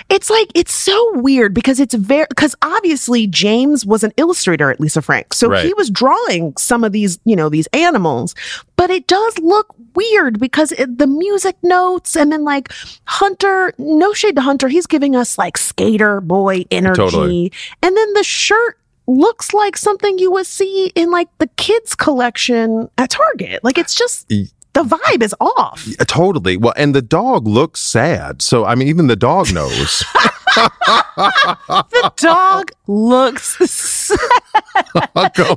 [0.09, 4.81] It's like it's so weird because it's very because obviously James was an illustrator at
[4.81, 5.65] Lisa Frank, so Right.
[5.65, 8.35] he was drawing some of these you know these animals,
[8.77, 12.73] but it does look weird because it, the music notes and then like
[13.07, 17.53] Hunter, no shade to Hunter, he's giving us like skater boy energy, Totally.
[17.83, 22.89] and then the shirt looks like something you would see in like the kids collection
[22.97, 23.65] at Target.
[23.65, 24.31] Like it's just
[24.73, 25.87] the vibe is off.
[25.99, 26.57] Uh, Totally.
[26.57, 28.41] Well, and the dog looks sad.
[28.43, 30.05] So, I mean, even the dog knows.
[30.57, 34.19] The dog looks sad.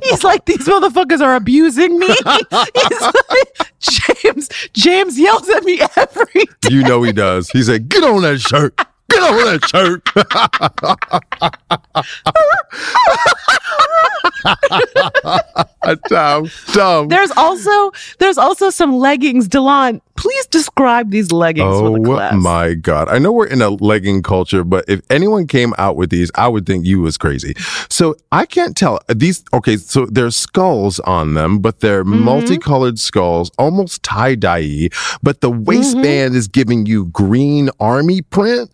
[0.04, 2.06] He's like, these motherfuckers are abusing me.
[2.06, 6.68] He's like, James, James yells at me every day.
[6.70, 7.50] You know he does.
[7.50, 8.78] He said, "Get on that shirt.
[9.10, 10.02] Get on that shirt."
[16.08, 17.08] dumb, dumb.
[17.08, 19.48] There's also there's also some leggings.
[19.48, 23.08] Delon, please describe these leggings for the Oh my god!
[23.08, 26.48] I know we're in a legging culture, but if anyone came out with these, I
[26.48, 27.54] would think you was crazy.
[27.88, 29.44] So I can't tell these.
[29.52, 32.24] Okay, so there's skulls on them, but they're Mm-hmm.
[32.24, 34.88] multicolored skulls, almost tie dye.
[35.22, 35.64] But the Mm-hmm.
[35.64, 38.70] waistband is giving you green army print.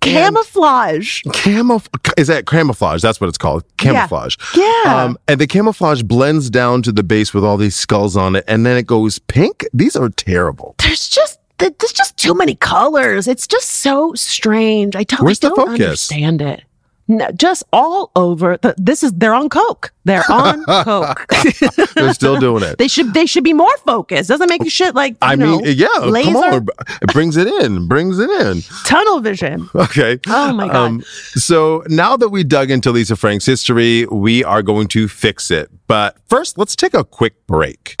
[0.00, 1.22] Camouflage.
[1.24, 1.86] Camouf
[2.18, 3.02] is that camouflage?
[3.02, 3.64] That's what it's called.
[3.76, 4.36] Camouflage.
[4.56, 4.82] Yeah.
[4.86, 8.44] Um, and the camouflage blends down to the base with all these skulls on it,
[8.46, 9.66] and then it goes pink.
[9.72, 10.74] These are terrible.
[10.78, 13.28] There's just there's just too many colors.
[13.28, 14.96] It's just so strange.
[14.96, 16.62] I don't, Where's I don't understand it.
[17.36, 18.56] Just all over.
[18.58, 19.92] The, this is they're on coke.
[20.04, 21.26] They're on coke.
[21.94, 22.78] They're still doing it.
[22.78, 24.28] They should they should be more focused.
[24.28, 26.66] Doesn't make you shit like you I mean, yeah, laser come on.
[27.02, 28.62] It brings it in, brings it in.
[28.84, 29.68] tunnel vision.
[29.90, 30.20] Okay.
[30.28, 30.76] Oh my God.
[30.76, 31.02] Um,
[31.34, 35.70] so now that we dug into Lisa Frank's history, we are going to fix it.
[35.86, 38.00] But first, let's take a quick break.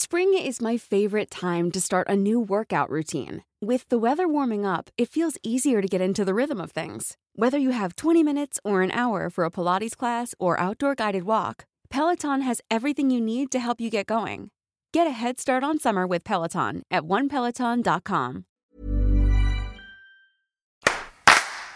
[0.00, 3.44] Spring is my favorite time to start a new workout routine.
[3.60, 7.18] With the weather warming up, it feels easier to get into the rhythm of things.
[7.34, 11.24] Whether you have 20 minutes or an hour for a Pilates class or outdoor guided
[11.24, 14.48] walk, Peloton has everything you need to help you get going.
[14.94, 18.46] Get a head start on summer with Peloton at onepeloton.com.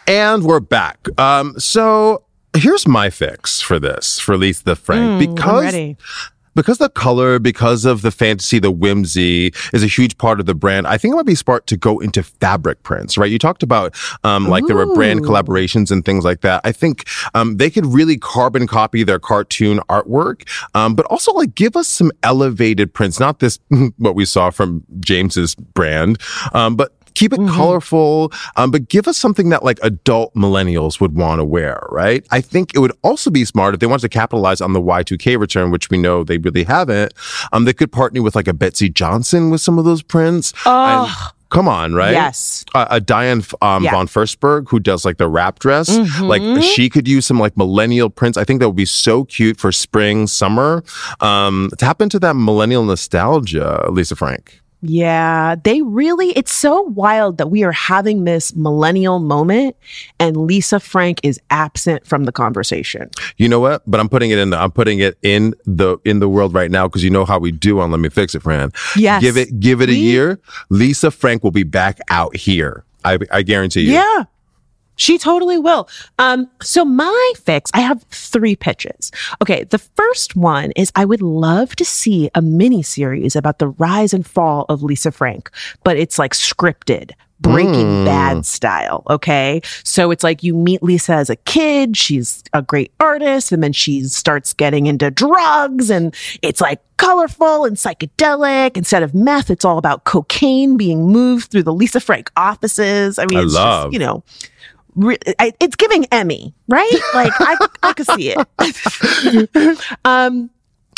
[0.07, 1.09] And we're back.
[1.21, 2.25] Um, so
[2.57, 5.97] here's my fix for this, for Lisa the Frank, Mm, I'm because ready.
[6.55, 10.55] Because the color, because of the fantasy, the whimsy is a huge part of the
[10.55, 10.87] brand.
[10.87, 13.31] I think it might be smart to go into fabric prints, right?
[13.31, 13.95] You talked about,
[14.25, 16.61] um, like there were brand collaborations and things like that.
[16.65, 21.55] I think, um, they could really carbon copy their cartoon artwork, um, but also like
[21.55, 23.59] give us some elevated prints, not this,
[23.99, 26.21] what we saw from James's brand,
[26.53, 31.15] um, but keep it colorful, um, but give us something that like adult millennials would
[31.15, 32.27] want to wear, right?
[32.31, 35.39] I think it would also be smart if they wanted to capitalize on the Y2K
[35.39, 37.15] return, which we know they really haven't.
[37.53, 40.53] Um, they could partner with like a Betsey Johnson with some of those prints.
[40.67, 42.13] Oh, And- come on, right?
[42.13, 42.65] yes.
[42.75, 43.93] Uh, a Diane um, Yeah.
[43.93, 46.27] von Furstenberg who does like the wrap dress, Mhm.
[46.27, 48.37] like she could use some like millennial prints.
[48.37, 50.83] I think that would be so cute for spring, summer.
[51.21, 54.61] Um, tap into that millennial nostalgia, Lisa Frank.
[54.87, 59.77] Yeah, they really, it's so wild that we are having this millennial moment
[60.21, 63.11] and Lisa Frank is absent from the conversation.
[63.39, 63.83] You know what?
[63.87, 66.71] But I'm putting it in the I'm putting it in the in the world right
[66.71, 68.73] now because you know how we do on Let Me Fix It, Fran.
[68.95, 69.23] Yes.
[69.23, 70.39] Give it give it a year.
[70.69, 72.85] Lisa Frank will be back out here.
[73.05, 73.93] I I guarantee you.
[73.93, 74.25] Yeah.
[74.97, 75.89] She totally will.
[76.19, 79.11] Um, so my fix, I have three pitches.
[79.43, 83.69] Okay, the first one is I would love to see a mini series about the
[83.69, 85.51] rise and fall of Lisa Frank,
[85.83, 89.03] but it's like scripted, Breaking Bad style.
[89.11, 89.61] Okay.
[89.83, 91.95] So it's like you meet Lisa as a kid.
[91.95, 93.53] She's a great artist.
[93.53, 98.79] And then she starts getting into drugs and it's like colorful and psychedelic.
[98.79, 103.19] Instead of meth, it's all about cocaine being moved through the Lisa Frank offices.
[103.19, 103.87] I mean, I it's love.
[103.87, 104.23] just, you know,
[104.97, 107.01] it's giving Emmy, right?
[107.15, 109.79] Like I, I could see it.
[110.05, 110.51] um,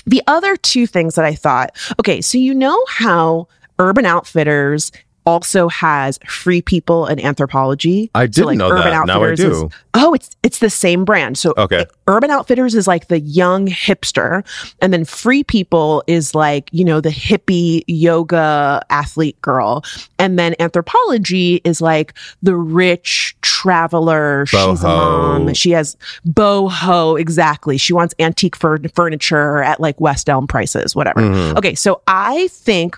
[0.06, 4.92] the other two things that I thought, okay, so you know how Urban Outfitters
[5.26, 8.10] also has Free People and Anthropologie.
[8.14, 9.06] I So, didn't like, know that.
[9.06, 9.68] Now I is- do.
[9.94, 11.36] oh, it's it's the same brand.
[11.36, 11.84] So Okay.
[12.08, 14.44] Urban Outfitters is like the young hipster,
[14.80, 19.84] and then Free People is like you know the hippie yoga athlete girl,
[20.18, 24.46] and then Anthropologie is like the rich traveler.
[24.46, 25.54] She's a mom.
[25.54, 25.96] She has
[26.28, 27.76] boho exactly.
[27.78, 31.20] She wants antique fur- furniture at like West Elm prices, whatever.
[31.20, 31.56] Mhm.
[31.58, 32.96] Okay, so I think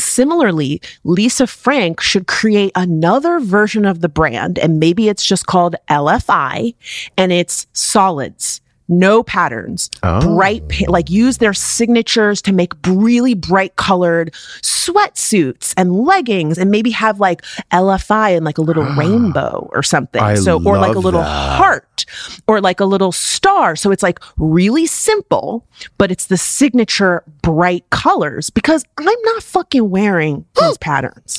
[0.00, 5.76] Similarly, Lisa Frank should create another version of the brand, and maybe it's just called
[5.88, 6.74] LFI,
[7.16, 8.60] and it's solids.
[8.90, 10.20] No patterns, Oh.
[10.20, 16.90] bright, like use their signatures to make really bright colored sweatsuits and leggings, and maybe
[16.90, 20.20] have like LFI and like a little rainbow or something.
[20.20, 21.56] I so, or like a little that.
[21.56, 22.04] heart
[22.48, 23.76] or like a little star.
[23.76, 25.64] So it's like really simple,
[25.98, 31.38] but it's the signature bright colors because I'm not fucking wearing these patterns,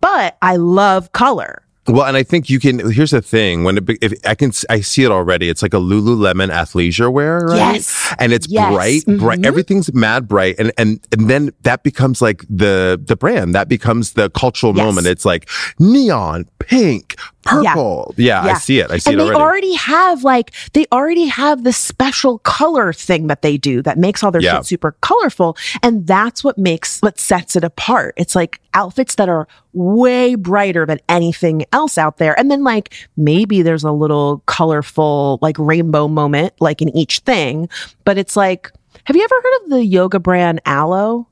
[0.00, 1.62] but I love color.
[1.88, 2.90] Well, and I think you can.
[2.92, 5.48] Here's the thing: when it, if I can, I see it already.
[5.48, 7.56] It's like a Lululemon athleisure wear, right?
[7.74, 8.14] Yes.
[8.20, 8.72] and it's Yes.
[8.72, 9.40] bright, bright.
[9.40, 9.46] Mhm.
[9.46, 13.54] Everything's mad bright, and and and then that becomes like the the brand.
[13.56, 14.84] That becomes the cultural Yes.
[14.84, 15.06] moment.
[15.08, 15.48] It's like
[15.80, 18.14] neon, pink, purple.
[18.16, 18.90] Yeah, I see it.
[18.92, 19.14] I see it.
[19.14, 19.40] and it they already.
[19.42, 24.22] already have like they already have the special color thing that they do that makes
[24.22, 24.58] all their Yeah.
[24.58, 29.28] shit super colorful and that's what makes what sets it apart it's like outfits that
[29.28, 34.42] are way brighter than anything else out there and then like maybe there's a little
[34.46, 37.68] colorful like rainbow moment like in each thing
[38.04, 38.70] but it's like
[39.04, 41.26] have you ever heard of the yoga brand Alo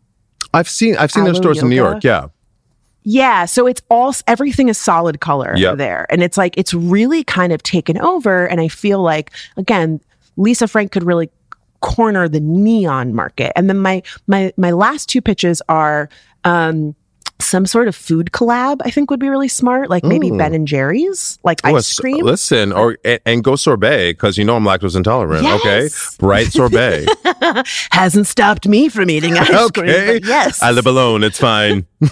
[0.52, 2.02] I've seen I've seen their Alo stores in New York.
[2.02, 2.26] Yeah.
[3.04, 5.78] yeah, so it's all everything is solid color Yep.
[5.78, 6.06] there.
[6.10, 10.00] And it's like it's really kind of taken over and I feel like again,
[10.36, 11.30] Lisa Frank could really
[11.80, 13.52] corner the neon market.
[13.56, 16.08] And then my my my last two pitches are
[16.44, 16.94] um
[17.40, 20.38] some sort of food collab I think would be really smart, like maybe Mm.
[20.38, 22.24] Ben and Jerry's, like Oh, ice cream.
[22.24, 25.46] Listen, or and, and go sorbet because you know I'm lactose intolerant.
[25.46, 26.16] Okay, Yes.
[26.18, 27.06] bright sorbet.
[27.90, 29.58] Hasn't stopped me from eating ice cream.
[29.88, 30.62] okay, but yes.
[30.62, 31.24] I live alone.
[31.24, 31.86] It's fine.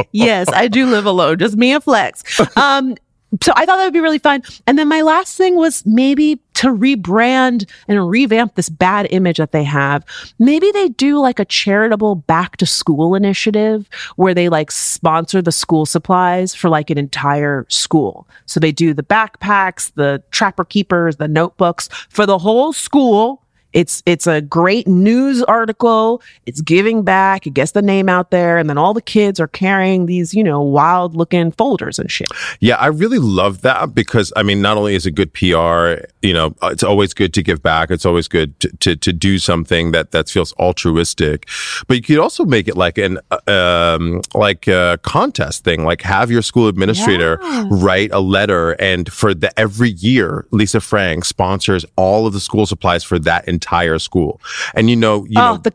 [0.12, 2.22] yes, I do live alone, just me and Flex.
[2.56, 2.96] Um,
[3.42, 4.42] so I thought that would be really fun.
[4.66, 9.52] And then my last thing was maybe to rebrand and revamp this bad image that
[9.52, 10.04] they have.
[10.38, 15.52] Maybe they do like a charitable back to school initiative where they like sponsor the
[15.52, 18.28] school supplies for like an entire school.
[18.46, 23.39] So they do the backpacks, the trapper keepers, the notebooks for the whole school.
[23.72, 26.22] It's it's a great news article.
[26.46, 27.46] It's giving back.
[27.46, 30.42] It gets the name out there, and then all the kids are carrying these, you
[30.42, 32.28] know, wild looking folders and shit.
[32.60, 36.32] Yeah, I really love that because I mean, not only is it good PR, you
[36.32, 37.90] know, uh, it's always good to give back.
[37.90, 41.48] It's always good to to, to do something that that feels altruistic,
[41.86, 46.02] but you could also make it like an uh, um like a contest thing, like
[46.02, 47.68] have your school administrator Yeah.
[47.70, 52.66] write a letter, and for the every year, Lisa Frank sponsors all of the school
[52.66, 54.40] supplies for that entire school,
[54.74, 55.72] and you know, you oh, know, the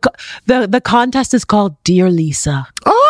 [0.47, 2.67] the the contest is called Dear Lisa.
[2.85, 3.04] Oh,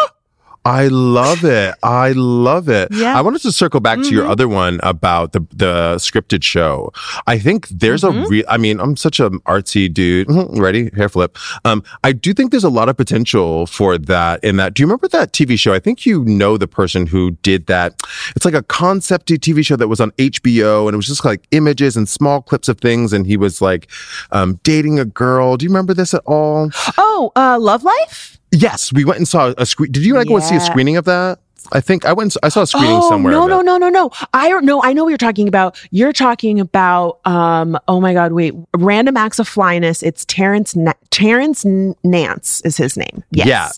[0.66, 1.76] I love it.
[1.84, 2.90] I love it.
[2.92, 3.06] Yeah.
[3.10, 3.18] Mm-hmm.
[3.18, 6.92] I wanted to circle back to your other one about the the scripted show.
[7.28, 8.24] I think there's Mm-hmm.
[8.24, 8.46] a real.
[8.50, 10.28] I mean, I'm such an artsy dude.
[10.28, 10.90] Mhm, Ready?
[10.96, 11.38] Hair flip.
[11.66, 14.44] Um, I do think there's a lot of potential for that.
[14.44, 15.74] In that, do you remember that TV show?
[15.74, 18.02] I think you know the person who did that.
[18.36, 21.48] It's like a concepty TV show that was on HBO, and it was just like
[21.52, 23.14] images and small clips of things.
[23.14, 23.88] And he was like
[24.32, 25.58] um, dating a girl.
[25.58, 26.72] Do you remember this at all?
[26.98, 28.35] Oh, uh, Love Life.
[28.56, 29.92] Yes, we went and saw a screen.
[29.92, 31.40] Did you like go and see a screening of that?
[31.72, 32.36] I think I went.
[32.44, 33.34] I saw a screening oh, somewhere.
[33.34, 34.12] No, no, no, no, no.
[34.34, 34.84] I don't know.
[34.84, 35.80] I know what you're talking about.
[35.92, 37.20] You're talking about.
[37.26, 37.78] Um.
[37.88, 38.34] Oh my God.
[38.34, 38.54] Wait.
[38.76, 40.04] Random acts of flyness.
[40.04, 40.76] It's Terrence.
[40.76, 43.24] Na- Terrence Nance is his name.
[43.32, 43.48] Yes.
[43.48, 43.70] Yeah.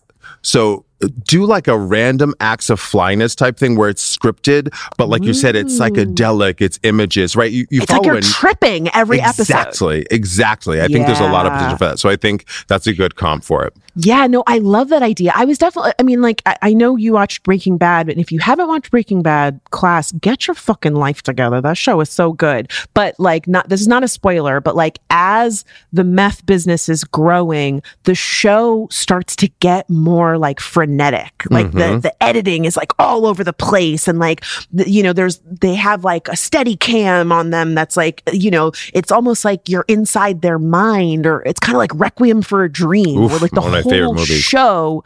[0.42, 0.86] So
[1.24, 5.34] do like a random acts of flyness type thing where it's scripted, but like you
[5.34, 7.52] said, it's psychedelic, it's images, right?
[7.52, 8.24] You, you It's like follow you're it.
[8.24, 9.44] tripping every episode.
[9.44, 10.82] Exactly, exactly.
[10.82, 12.00] I think there's a lot of potential for that.
[12.00, 13.74] So I think that's a good comp for it.
[14.00, 15.32] Yeah, no, I love that idea.
[15.34, 18.32] I was definitely, I mean, like, I, I know you watched Breaking Bad, but if
[18.32, 21.62] you haven't watched Breaking Bad, class, get your fucking life together.
[21.62, 22.72] That show is so good.
[22.94, 27.04] But, like, not, this is not a spoiler, but, like, as the meth business is
[27.04, 31.44] growing, the show starts to get more, like, frenetic.
[31.50, 32.00] Like, the, mm-hmm.
[32.00, 34.08] the editing is, like, all over the place.
[34.08, 37.98] And, like, the, you know, there's, they have, like, a steady cam on them that's,
[37.98, 41.92] like, you know, it's almost like you're inside their mind, or it's kind of like
[41.94, 45.04] Requiem for a Dream, Oof, where, like, the one of my whole show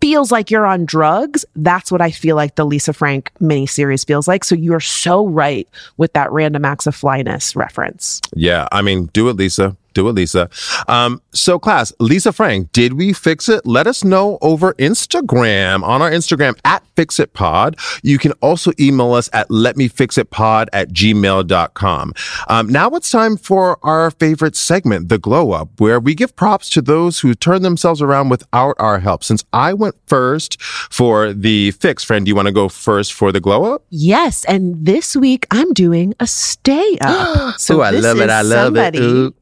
[0.00, 1.44] feels like you're on drugs.
[1.56, 4.44] That's what I feel like the Lisa Frank miniseries feels like.
[4.44, 8.20] So you're so right with that random acts of flyness reference.
[8.36, 9.76] Yeah, I mean, do it, Lisa.
[9.94, 10.50] Do it, Lisa.
[10.88, 13.64] Um, so, class, Lisa Frank, did we fix it?
[13.64, 18.00] Let us know over Instagram on our Instagram at FixItPod.
[18.02, 22.12] You can also email us at letmefixitpod at gmail.com.
[22.48, 26.68] Um, now it's time for our favorite segment, The Glow Up, where we give props
[26.70, 29.24] to those who turn themselves around without our help.
[29.24, 33.32] Since I went first for the fix, friend, do you want to go first for
[33.32, 33.84] the Glow Up?
[33.90, 37.60] Yes, and this week I'm doing a stay up.
[37.70, 38.30] Ooh, I love it.
[38.30, 38.96] I love it.
[38.96, 39.34] Ooh.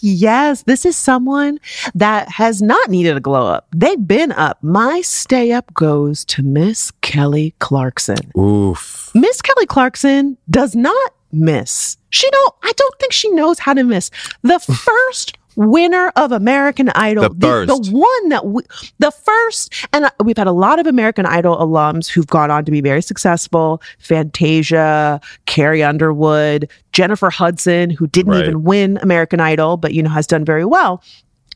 [0.00, 1.58] Yes, this is someone
[1.94, 3.68] that has not needed a glow up.
[3.74, 4.62] They've been up.
[4.62, 8.30] My stay up goes to Miss Kelly Clarkson.
[8.38, 9.10] Oof.
[9.14, 11.96] Miss Kelly Clarkson does not miss.
[12.10, 14.10] She don't I don't think she knows how to miss.
[14.42, 14.58] The
[15.08, 17.84] first winner of American Idol, The first.
[17.90, 18.62] the, one that we,
[18.98, 22.70] the first and we've had a lot of American Idol alums who've gone on to
[22.70, 23.80] be very successful.
[23.98, 28.42] Fantasia, Carrie Underwood, Jennifer Hudson who didn't Right.
[28.42, 31.02] even win American Idol but you know has done very well.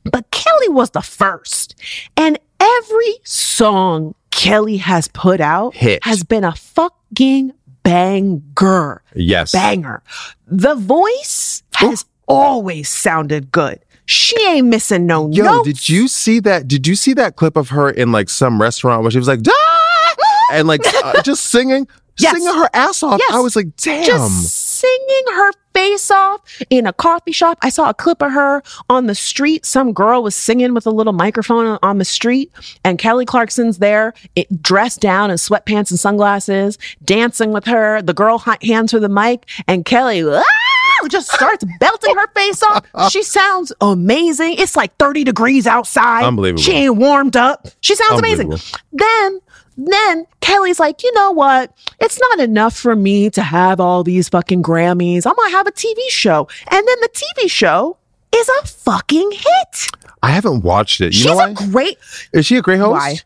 [0.04, 1.74] But Kelly was the first.
[2.16, 6.02] And every song Kelly has put out Hit.
[6.04, 7.52] has been a fucking
[7.82, 9.02] banger.
[9.14, 9.52] Yes.
[9.52, 10.02] Banger.
[10.46, 13.80] The voice has always sounded good.
[14.10, 15.68] She ain't missing no Yo, notes.
[15.68, 16.66] did you see that?
[16.66, 19.38] Did you see that clip of her in like some restaurant where she was like,
[19.48, 20.14] "Ah!"
[20.52, 21.86] and like uh, just singing,
[22.18, 22.32] Yes.
[22.32, 23.20] singing her ass off?
[23.20, 23.32] Yes.
[23.32, 24.04] I was like, damn.
[24.04, 24.50] just
[24.80, 27.56] singing her face off in a coffee shop.
[27.62, 29.64] I saw a clip of her on the street.
[29.64, 32.50] Some girl was singing with a little microphone on- on the street,
[32.84, 38.02] and Kelly Clarkson's there, it, dressed down in sweatpants and sunglasses, dancing with her.
[38.02, 40.42] The girl hands her the mic, and Kelly ah,
[41.08, 42.86] just starts belting her face off.
[43.10, 44.54] She sounds amazing.
[44.58, 46.24] It's like 30 degrees outside.
[46.24, 46.62] Unbelievable.
[46.62, 47.68] She ain't warmed up.
[47.80, 48.52] She sounds amazing.
[48.92, 49.40] Then
[49.76, 51.72] then Kelly's like, you know what?
[52.00, 55.26] It's not enough for me to have all these fucking Grammys.
[55.26, 56.48] I'm gonna have a TV show.
[56.70, 57.96] And then the TV show
[58.34, 59.86] is a fucking hit.
[60.22, 61.06] I haven't watched it.
[61.06, 61.50] You She's know why?
[61.50, 61.98] a great
[62.32, 62.92] Is she a great host?
[62.92, 63.16] Why?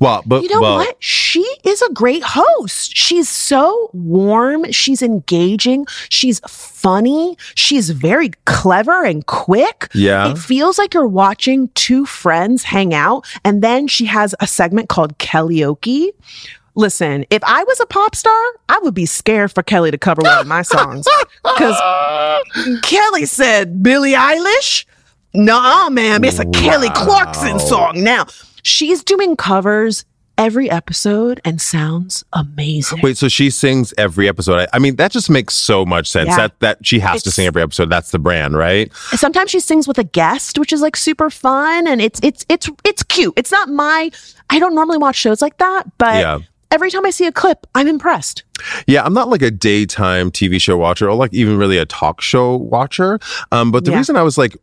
[0.00, 0.96] Well, but you know well, what?
[1.02, 2.96] She is a great host.
[2.96, 4.70] She's so warm.
[4.70, 5.86] She's engaging.
[6.08, 7.36] She's funny.
[7.54, 9.88] She's very clever and quick.
[9.94, 10.30] Yeah.
[10.30, 13.26] It feels like you're watching two friends hang out.
[13.44, 16.10] And then she has a segment called Kellyoke.
[16.74, 20.22] Listen, if I was a pop star, I would be scared for Kelly to cover
[20.22, 21.06] one of my songs.
[21.42, 21.76] Because
[22.82, 24.86] Kelly said, Billie Eilish?
[25.34, 28.26] Nah, ma'am, it's a Kelly Clarkson song now.
[28.62, 30.04] She's doing covers
[30.38, 33.00] every episode and sounds amazing.
[33.02, 34.60] Wait, so she sings every episode.
[34.60, 36.28] I, I mean, that just makes so much sense.
[36.30, 36.36] Yeah.
[36.36, 37.90] That that she has to sing every episode.
[37.90, 38.92] That's the brand, right?
[38.94, 42.68] Sometimes she sings with a guest, which is like super fun and it's it's it's
[42.84, 43.34] it's cute.
[43.36, 44.10] It's not my
[44.50, 46.38] I don't normally watch shows like that, but Yeah.
[46.70, 48.42] every time I see a clip, I'm impressed.
[48.86, 52.20] Yeah, I'm not like a daytime TV show watcher or like even really a talk
[52.20, 53.18] show watcher.
[53.50, 53.98] Um, but the Yeah.
[53.98, 54.56] reason I was like,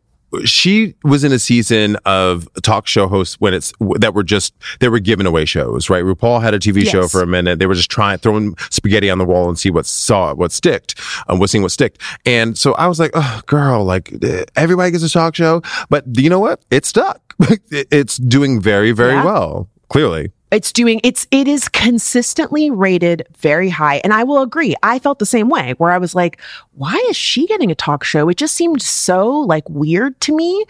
[0.44, 4.88] she was in a season of talk show hosts when it's that were just they
[4.88, 6.04] were giving away shows, right?
[6.04, 7.58] RuPaul had a TV show for a minute.
[7.58, 11.00] They were just trying throwing spaghetti on the wall and see what saw what sticked,
[11.28, 12.00] um, was seeing what sticked.
[12.24, 16.04] And so I was like, oh, girl, like eh, everybody gets a talk show, but
[16.16, 16.60] you know what?
[16.70, 17.34] It stuck.
[17.70, 19.24] It's doing very, very Yeah.
[19.24, 19.68] well.
[19.88, 24.00] Clearly, It's doing it's it is consistently rated very high.
[24.02, 24.74] And I will agree.
[24.82, 26.40] I felt the same way where I was like,
[26.72, 28.28] why is she getting a talk show?
[28.28, 30.64] It just seemed so like weird to me.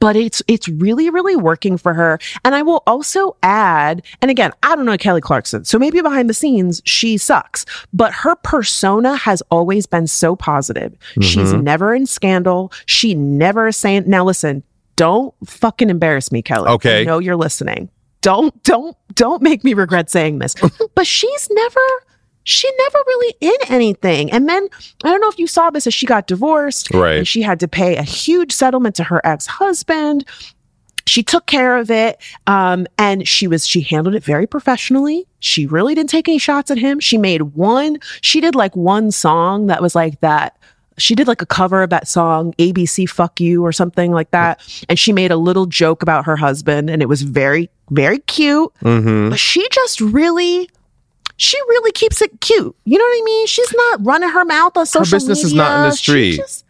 [0.00, 2.18] But it's it's really, really working for her.
[2.44, 5.64] And I will also add, and again, I don't know Kelly Clarkson.
[5.64, 7.64] So maybe behind the scenes, she sucks.
[7.94, 10.94] But her persona has always been so positive.
[11.22, 11.62] She's mm-hmm.
[11.62, 12.70] never in scandal.
[12.84, 14.62] She never is saying now listen,
[14.96, 16.68] don't fucking embarrass me, Kelly.
[16.68, 17.00] Okay.
[17.00, 17.88] I know you're listening
[18.24, 20.54] don't don't don't make me regret saying this
[20.94, 21.80] but she's never
[22.44, 24.66] she never really in anything and then
[25.04, 27.18] i don't know if you saw this as she got divorced Right.
[27.18, 30.24] and she had to pay a huge settlement to her ex-husband
[31.06, 32.18] she took care of it.
[32.46, 35.26] Um, and she was, she handled it very professionally.
[35.40, 36.98] She really didn't take any shots at him.
[36.98, 40.56] She made one, she did like one song that was like that.
[40.96, 44.62] She did like a cover of that song, ABC Fuck You or something like that.
[44.88, 48.72] And she made a little joke about her husband and it was very, very cute.
[48.82, 50.68] hmm But she just really,
[51.36, 52.74] she really keeps it cute.
[52.84, 53.46] You know what I mean?
[53.46, 55.62] She's not running her mouth on social business is media.
[55.62, 56.63] not in the She just-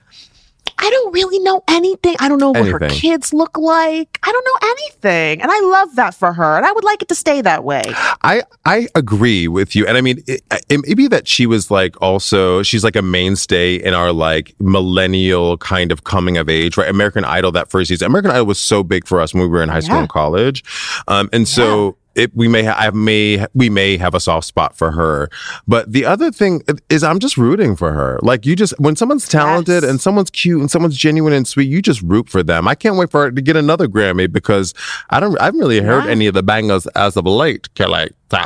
[0.79, 2.17] I don't really know anything.
[2.19, 4.19] I don't know what her kids look like.
[4.23, 5.41] I don't know anything.
[5.43, 6.57] And I love that for her.
[6.57, 7.83] And I would like it to stay that way.
[8.23, 11.71] I I agree with you, and I mean, it, it may be that she was
[11.71, 16.77] like also she's like a mainstay in our like millennial kind of coming of age,
[16.77, 16.89] right?
[16.89, 19.63] American Idol that first season, American Idol was so big for us when we were
[19.63, 20.01] in high school Yeah.
[20.01, 20.65] and college,
[21.09, 21.97] um, and so.
[22.15, 25.29] It, we may ha- I may we may have a soft spot for her,
[25.67, 28.19] but the other thing is I'm just rooting for her.
[28.23, 29.91] Like you just when someone's talented Yes.
[29.91, 32.69] and someone's cute and someone's genuine and sweet, you just root for them.
[32.69, 34.75] I can't wait for her to get another Grammy because
[35.11, 36.11] I don't I haven't really heard Yeah.
[36.11, 37.73] any of the bangers as of late.
[37.75, 38.43] Kelly, so.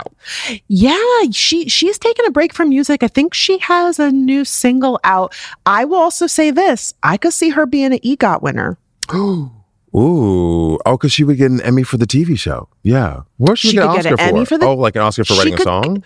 [0.68, 0.96] Yeah,
[1.32, 3.02] she she's taken a break from music.
[3.02, 5.34] I think she has a new single out.
[5.66, 8.78] I will also say this: I could see her being an EGOT winner.
[9.96, 12.68] Ooh, oh, because she would get an Emmy for the TV show.
[12.82, 14.36] Yeah, what She she get an could get Oscar an for?
[14.36, 16.04] Emmy for the- oh, like an Oscar for writing could- a song.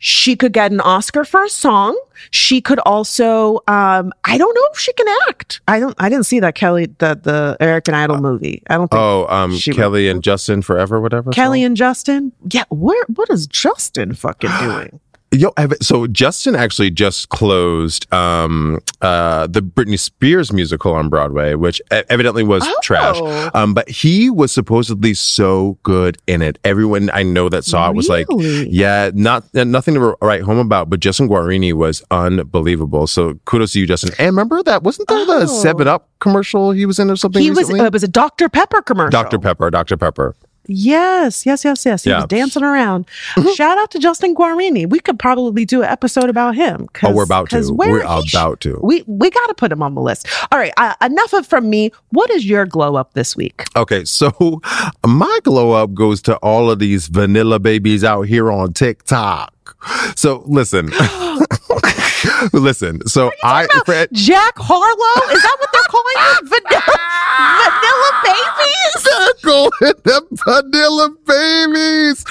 [0.00, 1.98] She could get an Oscar for a song.
[2.30, 5.60] She could also, um, I don't know if she can act.
[5.66, 5.96] I don't.
[5.98, 8.62] I didn't see that Kelly the the American Idol movie.
[8.70, 11.32] I don't think Oh, um, she would- Kelly and Justin Forever, whatever.
[11.32, 11.66] Kelly song?
[11.66, 12.32] and Justin.
[12.52, 15.00] Yeah, where what is Justin fucking doing?
[15.30, 15.52] Yo,
[15.82, 22.42] so Justin actually just closed um uh the Britney Spears musical on Broadway, which evidently
[22.42, 22.74] was Oh.
[22.82, 23.20] trash.
[23.54, 26.58] Um, but he was supposedly so good in it.
[26.64, 30.88] Everyone I know that saw it was like, yeah, not nothing to write home about.
[30.88, 33.06] But Justin Guarini was unbelievable.
[33.06, 34.12] So kudos to you, Justin.
[34.18, 35.40] And remember that wasn't there Oh.
[35.40, 37.42] the Seven Up commercial he was in or something?
[37.42, 37.68] He was.
[37.70, 39.10] Uh, it was a Dr Pepper commercial.
[39.10, 39.38] Dr.
[39.38, 39.98] Pepper, Dr.
[39.98, 40.34] Pepper.
[40.70, 42.04] Yes, yes, yes, yes.
[42.04, 42.16] He Yeah.
[42.18, 43.06] was dancing around.
[43.54, 44.88] Shout out to Justin Guarini.
[44.88, 46.88] We could probably do an episode about him.
[47.02, 47.72] Oh, we're about to.
[47.72, 48.78] We're he sh- about to.
[48.82, 50.28] We we got to put him on the list.
[50.52, 51.90] All right, uh, enough of from me.
[52.10, 53.64] What is your glow up this week?
[53.76, 54.60] Okay, so
[55.06, 59.54] my glow up goes to all of these vanilla babies out here on TikTok.
[60.16, 60.90] So listen,
[62.52, 63.06] listen.
[63.06, 65.32] So I, Fred, Jack Harlow?
[65.32, 66.38] Is that what they're calling you?
[66.48, 66.98] Vanilla,
[67.68, 69.04] vanilla babies?
[69.04, 72.24] they're calling them vanilla babies.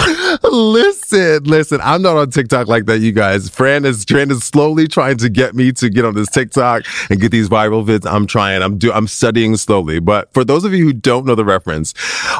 [0.44, 1.80] Listen, listen.
[1.84, 3.50] I'm not on TikTok like that, you guys.
[3.50, 7.20] Fran is Fran is slowly trying to get me to get on this TikTok and
[7.20, 8.10] get these viral vids.
[8.10, 8.62] I'm trying.
[8.62, 8.92] I'm do.
[8.92, 10.00] I'm studying slowly.
[10.00, 11.94] But for those of you who don't know the reference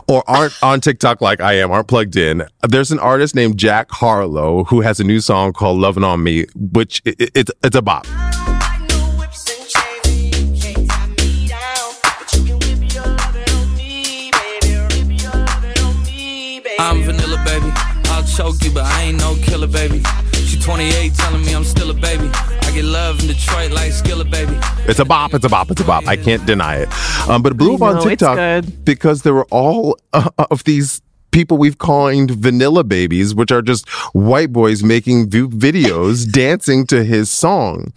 [0.08, 3.92] or aren't on TikTok like I am, aren't plugged in, there's an artist named Jack
[3.92, 7.76] Harlow who has a new song called "Loving on Me," which it, it, it's it's
[7.76, 8.06] a bop.
[16.80, 17.72] I'm vanilla, baby.
[18.06, 20.02] I'll choke you, but I ain't no killer, baby.
[20.34, 22.30] She 28, telling me I'm still a baby.
[22.34, 24.58] I get love in Detroit like Skilla, baby.
[24.88, 25.34] It's a bop.
[25.34, 25.70] It's a bop.
[25.72, 26.08] It's a bop.
[26.08, 26.90] I can't deny it.
[27.28, 31.02] Um, but it blew up on TikTok because there were all uh, of these
[31.32, 37.04] people we've coined vanilla babies, which are just white boys making vi- videos dancing to
[37.04, 37.94] his song.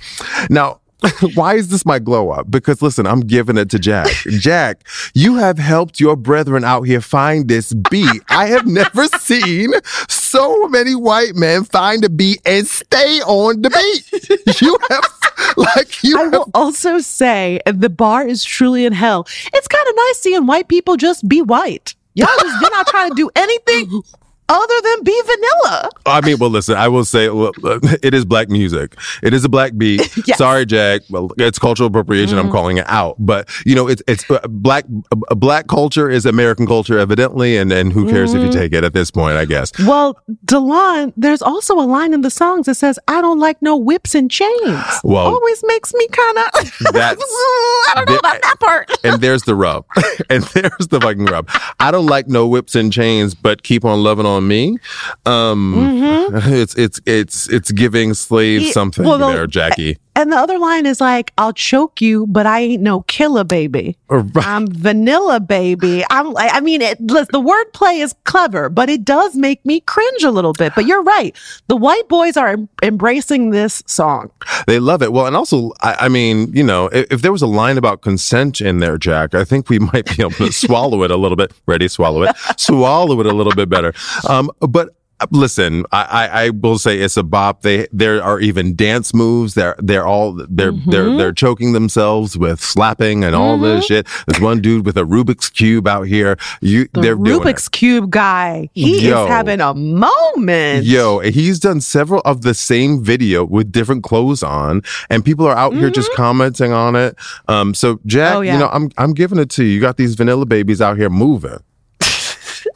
[0.48, 0.80] Now,
[1.34, 2.50] why is this my glow up?
[2.50, 4.08] Because listen, I'm giving it to Jack.
[4.28, 8.22] Jack, you have helped your brethren out here find this beat.
[8.28, 9.72] I have never seen
[10.08, 14.60] so many white men find a beat and stay on the beat.
[14.60, 19.26] You have, like, you I have will also say the bar is truly in hell.
[19.52, 21.94] It's kind of nice seeing white people just be white.
[22.14, 24.02] Y'all just you're not trying to do anything
[24.50, 25.90] other than be vanilla.
[26.06, 27.52] I mean, well, listen, I will say well,
[28.02, 28.96] it is black music.
[29.22, 30.00] It is a black beat.
[30.20, 30.36] Yes.
[30.36, 30.38] Mm-hmm.
[30.38, 31.02] Sorry, Jack.
[31.08, 32.36] Well, it's cultural appropriation.
[32.38, 33.16] I'm calling it out.
[33.18, 34.84] But you know, it's it's uh, black
[35.30, 38.40] uh, black culture is American culture, evidently, and and who cares Mm-hmm.
[38.46, 39.36] if you take it at this point?
[39.36, 39.72] I guess.
[39.78, 43.76] Well, Delon, there's also a line in the songs that says, I don't like no
[43.76, 44.50] whips and chains.
[45.04, 46.44] Well, Always makes me kind of,
[46.94, 48.90] I don't know about that part.
[49.04, 49.84] And there's the rub.
[50.28, 51.48] and there's the fucking rub.
[51.80, 54.78] I don't like no whips and chains, but keep on loving on me.
[55.26, 55.74] Um,
[56.32, 58.70] it's it's it's it's giving slave Mm-hmm.
[58.70, 59.98] Something well, there, Jackie.
[60.20, 63.96] And the other line is like, I'll choke you, but I ain't no killer baby.
[64.08, 64.46] Right.
[64.46, 66.04] I'm vanilla baby.
[66.10, 70.22] I'm like, I mean, it, the wordplay is clever, but it does make me cringe
[70.22, 70.74] a little bit.
[70.74, 71.34] But you're right.
[71.68, 74.30] The white boys are em- embracing this song.
[74.66, 75.10] They love it.
[75.10, 78.02] Well, and also, I, I mean, you know, if, if there was a line about
[78.02, 81.36] consent in there, Jack, I think we might be able to swallow it a little
[81.36, 81.54] bit.
[81.64, 83.94] Ready, swallow it, swallow it a little bit better.
[84.28, 84.90] Um, but
[85.30, 87.62] listen, I, I, I will say it's a bop.
[87.62, 89.54] They there are even dance moves.
[89.54, 90.90] They're they're all they're Mm-hmm.
[90.90, 94.06] they're they're choking themselves with slapping and all this shit.
[94.26, 96.36] There's one dude with a Rubik's cube out here.
[96.60, 97.68] You The they're doing Rubik's.
[97.68, 98.68] Cube guy.
[98.72, 99.24] He Yo.
[99.24, 100.84] is having a moment.
[100.84, 105.56] Yo, he's done several of the same video with different clothes on, and people are
[105.56, 107.16] out here just commenting on it.
[107.48, 108.36] Um, so Jack, Mm-hmm.
[108.38, 108.52] Oh, yeah.
[108.54, 109.70] you know, I'm I'm giving it to you.
[109.70, 111.58] You got these vanilla babies out here moving.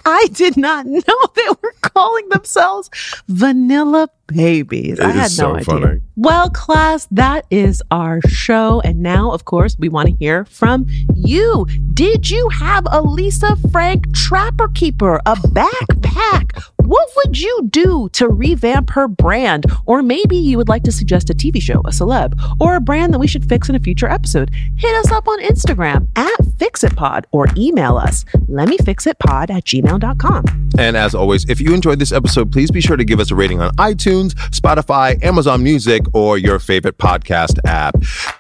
[0.05, 1.01] I did not know
[1.35, 2.91] they were calling themselves
[3.29, 5.01] Vanilla Babies.
[5.01, 5.65] I had is no so idea.
[5.87, 6.01] funny.
[6.17, 8.81] Well, class, that is our show.
[8.81, 11.67] And now, of course, we want to hear from you.
[11.93, 16.65] Did you have a Lisa Frank Trapper Keeper, a backpack?
[16.85, 19.65] What would you do to revamp her brand?
[19.87, 23.15] Or maybe you would like to suggest a TV show, a celeb, or a brand
[23.15, 24.51] that we should fix in a future episode.
[24.77, 30.71] Hit us up on Instagram at FixItPod or email us, lemmefixitpod at gmail.com.
[30.79, 33.35] And as always, if you enjoyed this episode, please be sure to give us a
[33.35, 37.95] rating on iTunes, Spotify, Amazon Music, or your favorite podcast app.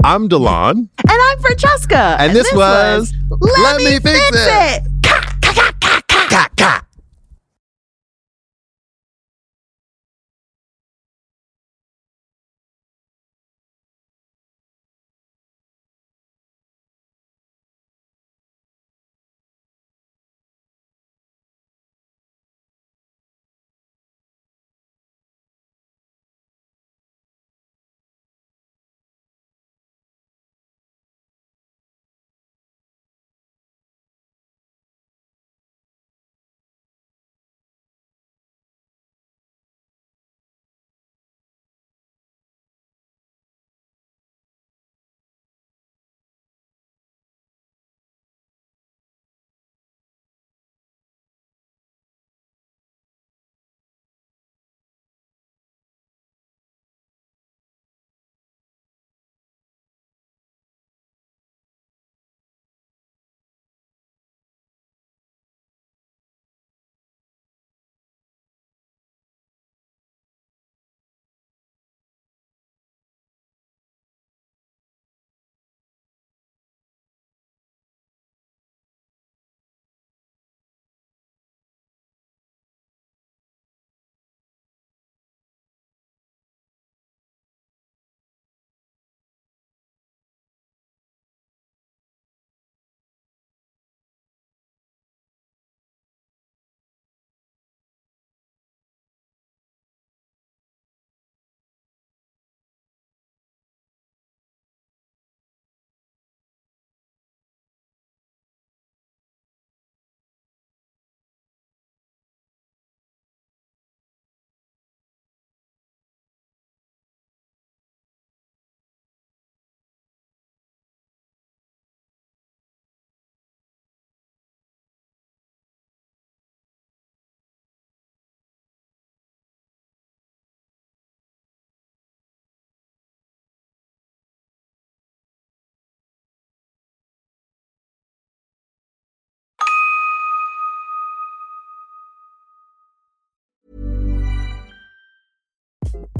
[0.04, 0.76] I'm Delon.
[0.76, 2.18] And I'm Franchesca.
[2.18, 4.82] And this was Let Me Fix It.
[5.02, 6.83] Ka, ka, ka, ka,